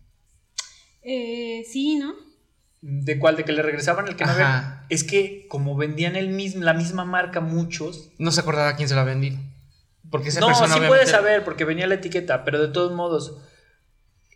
[1.03, 2.13] Eh, sí, ¿no?
[2.82, 3.36] ¿De cuál?
[3.38, 4.86] ¿De que le regresaban el que no había?
[4.89, 8.89] Es que como vendían el mismo, la misma marca muchos, No se acordaba a quién
[8.89, 9.38] se lo había vendido.
[10.09, 12.91] Porque esa no, persona sí obviamente- puedes saber porque venía la etiqueta, pero de todos
[12.93, 13.38] modos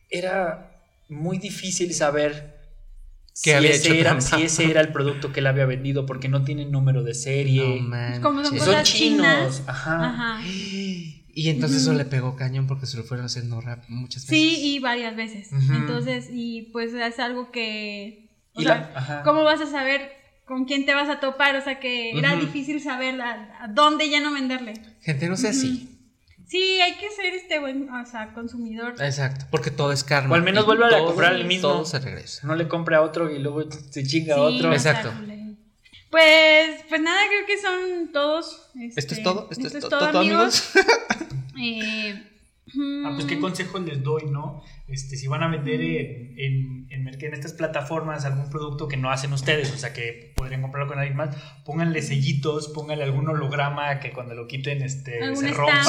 [0.09, 0.71] era
[1.09, 2.54] muy difícil saber
[3.35, 6.45] si ese, hecho era, si ese era el producto que él había vendido porque no
[6.45, 7.81] tienen número de serie.
[7.81, 8.21] No.
[8.21, 9.63] Como son chinos, chinas.
[9.67, 10.05] ajá.
[10.05, 10.41] Ajá.
[11.37, 14.29] Y entonces eso le pegó cañón porque se lo fueron haciendo rap muchas veces.
[14.29, 15.49] Sí, y varias veces.
[15.51, 18.29] Entonces, y pues es algo que.
[18.53, 19.21] O Y sea, la-.
[19.25, 20.13] ¿cómo vas a saber
[20.45, 21.57] con quién te vas a topar?
[21.57, 24.75] O sea, que era difícil saber a, a dónde ya no venderle.
[25.01, 25.94] Gente, no sea así.
[26.47, 28.95] Sí, hay que ser este buen, o sea, consumidor.
[28.99, 30.31] Exacto, porque todo es karma.
[30.31, 31.69] O al menos vuelve a comprar el mismo.
[31.69, 32.45] Todo se regresa.
[32.47, 34.71] No le compre a otro y luego se chinga a otro.
[34.71, 35.11] Exacto.
[36.11, 38.69] Pues, pues nada, creo que son todos.
[38.75, 39.47] ¿Esto este, es todo?
[39.51, 40.71] ¿Esto, esto es to- todo, amigos?
[41.57, 42.21] Eh,
[43.05, 44.63] Ah, pues qué consejos les doy, ¿no?
[44.87, 49.33] Este, si van a vender en, en, en, estas plataformas algún producto que no hacen
[49.33, 54.11] ustedes, o sea que podrían comprarlo con alguien más, pónganle sellitos, pónganle algún holograma que
[54.11, 55.83] cuando lo quiten este, se rompa.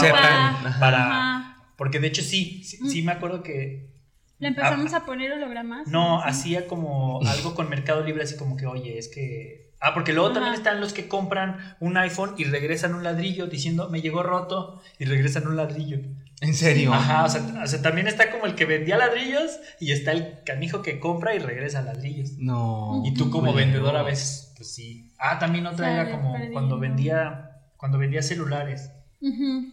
[0.80, 1.72] Para, Ajá.
[1.76, 3.91] porque de hecho sí, sí, sí me acuerdo que
[4.39, 5.89] Le empezamos a poner hologramas.
[5.89, 6.28] No, Sí.
[6.28, 9.65] hacía como algo con Mercado Libre, así como que, oye, es que...
[9.81, 13.89] Ah, porque luego también están los que compran un iPhone y regresan un ladrillo diciendo,
[13.91, 15.99] me llegó roto, y regresan un ladrillo.
[16.41, 16.93] ¿En serio?
[16.93, 20.43] Ajá, o sea, o sea, también está como el que vendía ladrillos y está el
[20.45, 22.33] canijo que compra y regresa ladrillos.
[22.39, 23.03] No.
[23.07, 23.57] Y tú como Bueno.
[23.59, 25.12] vendedor a veces, pues sí.
[25.18, 28.91] Ah, también otra era como cuando vendía, cuando vendía celulares,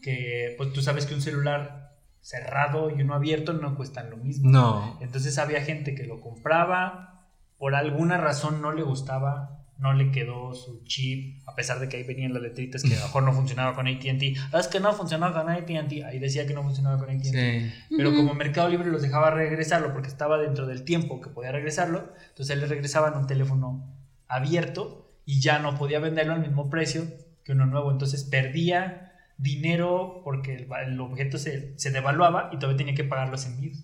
[0.01, 1.91] que pues tú sabes que un celular
[2.22, 4.49] cerrado y uno abierto no cuestan lo mismo.
[4.49, 4.97] No.
[5.01, 7.26] Entonces había gente que lo compraba,
[7.58, 11.97] por alguna razón no le gustaba, no le quedó su chip, a pesar de que
[11.97, 14.38] ahí venían las letritas que a lo mejor no funcionaba con ATT.
[14.51, 17.24] Ah, es que no funcionaba con ATT, ahí decía que no funcionaba con ATT.
[17.24, 17.71] Sí.
[17.95, 22.13] Pero como Mercado Libre los dejaba regresarlo porque estaba dentro del tiempo que podía regresarlo,
[22.30, 23.93] entonces le regresaban un teléfono
[24.28, 27.03] abierto y ya no podía venderlo al mismo precio
[27.43, 27.91] que uno nuevo.
[27.91, 33.30] Entonces perdía dinero porque el, el objeto se, se devaluaba y todavía tenía que pagar
[33.30, 33.84] los envíos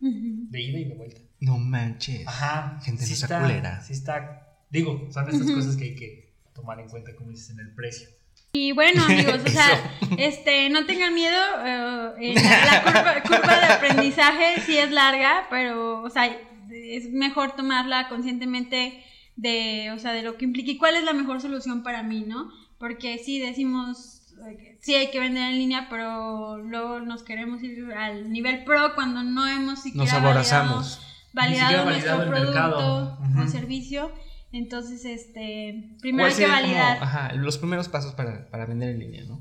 [0.00, 1.20] de ida y de vuelta.
[1.40, 2.26] No manches.
[2.26, 2.80] Ajá.
[2.82, 3.80] Gente, no sí sea está, culera.
[3.82, 4.45] Sí está.
[4.76, 8.08] Digo, son estas cosas que hay que tomar en cuenta, como dices, en el precio.
[8.52, 9.68] Y bueno, amigos, o sea,
[10.18, 11.36] este, no tengan miedo.
[11.66, 16.26] eh, la, la curva, curva de aprendizaje sí es larga, pero, o sea,
[16.70, 19.02] es mejor tomarla conscientemente
[19.36, 22.24] de, o sea, de lo que implica y cuál es la mejor solución para mí,
[22.26, 22.50] ¿no?
[22.78, 27.92] Porque sí decimos, eh, sí hay que vender en línea, pero luego nos queremos ir
[27.92, 30.84] al nivel pro cuando no hemos siquiera Nos validado,
[31.32, 33.44] validado nuestro siquiera validado el producto mercado.
[33.44, 34.12] o servicio.
[34.52, 36.98] Entonces, este, ¿Cuál primero hay que como, validar.
[37.02, 39.40] ajá, los primeros pasos para, para vender en línea, ¿no?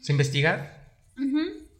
[0.00, 0.86] Sea, investigar.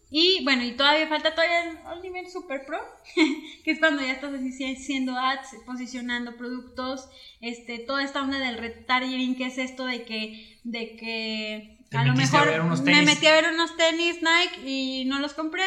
[0.08, 2.78] Y bueno, y todavía falta todavía al nivel super pro,
[3.64, 7.08] que es cuando ya estás así haciendo ads, posicionando productos,
[7.40, 12.12] este, toda esta onda del retargeting, que es esto de que, de que a lo
[12.12, 15.64] a mejor me metí a ver unos tenis Nike y no los compré.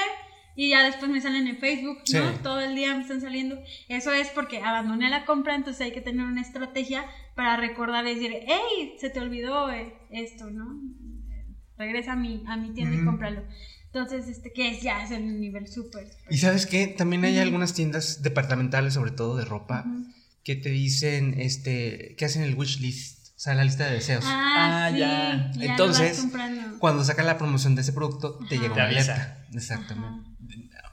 [0.62, 2.04] Y ya después me salen en Facebook, ¿no?
[2.04, 2.38] Sí.
[2.44, 3.58] Todo el día me están saliendo.
[3.88, 8.16] Eso es porque abandoné la compra, entonces hay que tener una estrategia para recordar y
[8.16, 10.68] decir, hey, se te olvidó eh, esto, ¿no?
[11.78, 13.42] Regresa a mi, a mi tienda y cómpralo.
[13.86, 16.08] Entonces, este, que es ya es el nivel súper.
[16.30, 19.86] Y sabes qué, también hay algunas tiendas departamentales, sobre todo de ropa,
[20.44, 24.26] que te dicen, este, que hacen el wish list, o sea, la lista de deseos.
[24.28, 25.00] Ah, Ah, sí.
[25.00, 25.52] ya.
[25.56, 26.28] y ya lo Entonces.
[26.80, 29.46] Cuando sacan la promoción de ese producto, te llega una alerta.
[29.54, 30.30] Exactamente.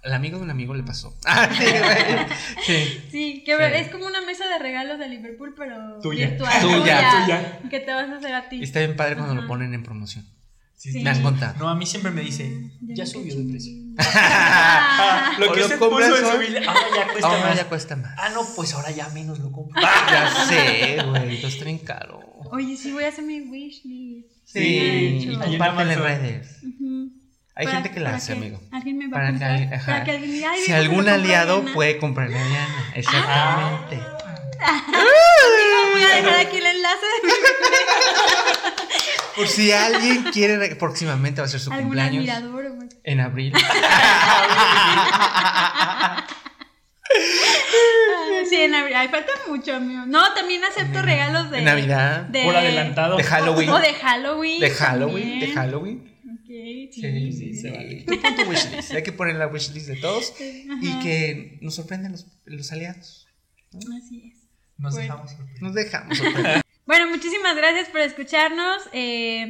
[0.07, 1.17] El amigo de un amigo le pasó.
[1.27, 2.27] Ah, sí, güey.
[2.65, 3.01] Sí.
[3.11, 3.63] Sí, que Sí.
[3.75, 6.29] es como una mesa de regalos de Liverpool, pero Tuya.
[6.29, 6.61] virtual.
[6.61, 7.11] Tuya.
[7.25, 7.61] Tuya.
[7.71, 8.57] Que te vas a hacer a ti.
[8.57, 9.43] Y está bien padre cuando Ajá.
[9.43, 10.25] lo ponen en promoción.
[10.77, 11.03] Sí, Sí.
[11.03, 11.55] Me han contado.
[11.59, 13.73] No, a mí siempre me dice, ya subió de precio.
[13.99, 16.25] Ah, Lo que lo usted compras puso en
[16.69, 17.57] ahora ya cuesta Ahora más.
[17.57, 18.15] ya cuesta más.
[18.19, 19.81] Ah, no, pues ahora ya menos lo compro.
[19.83, 21.45] Ya sé, güey.
[21.45, 22.21] Está bien caro.
[22.53, 24.29] Oye, sí, voy a hacer mi wishlist.
[24.45, 26.59] Sí, Sí, compártela en redes.
[26.63, 27.11] Ujú.
[27.59, 28.61] Hay Para- gente que la hace, amigo.
[28.71, 29.75] Alguien me va Para a comprar.
[29.75, 29.87] ajá.
[29.87, 31.75] para que alguien diga, "Ay, si algún aliado Diana".
[31.75, 32.93] puede comprar a Diana.
[32.95, 33.99] Exactamente.
[35.93, 37.29] Voy a dejar aquí el enlace de
[39.37, 42.29] Por si alguien quiere, re- próximamente va a ser su algún cumpleaños.
[42.29, 42.67] admirador.
[42.67, 43.53] o- En abril.
[48.49, 48.95] Sí, en abril.
[48.97, 50.03] Ay, falta mucho, amigo.
[50.07, 52.21] No, también acepto regalos de Navidad.
[52.23, 53.17] De, Por adelantado.
[53.17, 53.71] De Halloween.
[53.71, 54.61] O de Halloween.
[54.61, 55.29] De Halloween.
[55.31, 55.41] también.
[55.41, 56.16] De Halloween.
[56.57, 56.91] Sí.
[56.93, 58.05] Sí, sí, se vale.
[58.07, 58.93] Tú pon tu wishlist.
[58.93, 63.27] Hay que poner la wishlist de todos y que nos sorprenden los, los aliados.
[63.75, 64.49] Así es.
[64.79, 65.03] Nos Bueno.
[65.15, 65.63] dejamos sorprender.
[65.63, 66.63] Nos dejamos sorprender.
[66.87, 68.81] Bueno, muchísimas gracias por escucharnos.
[68.93, 69.45] Eh,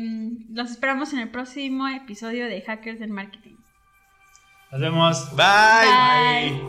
[0.49, 3.57] los esperamos en el próximo episodio de Hackers del Marketing.
[4.73, 5.37] Nos vemos.
[5.37, 6.51] Bye.
[6.51, 6.63] Bye.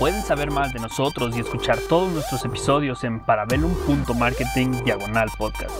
[0.00, 5.70] Pueden saber más de nosotros y escuchar todos nuestros episodios en parabellum.marketing diagonal podcast.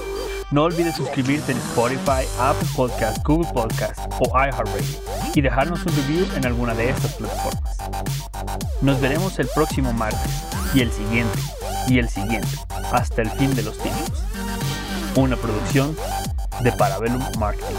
[0.52, 5.00] No olvides suscribirte en Spotify, Apple Podcast, Google Podcast o iHeartRadio
[5.34, 7.78] y dejarnos un review en alguna de estas plataformas.
[8.82, 10.30] Nos veremos el próximo martes
[10.74, 11.38] y el siguiente
[11.88, 12.50] y el siguiente
[12.92, 14.12] hasta el fin de los tiempos.
[15.16, 15.96] Una producción
[16.60, 17.76] de Parabellum Marketing.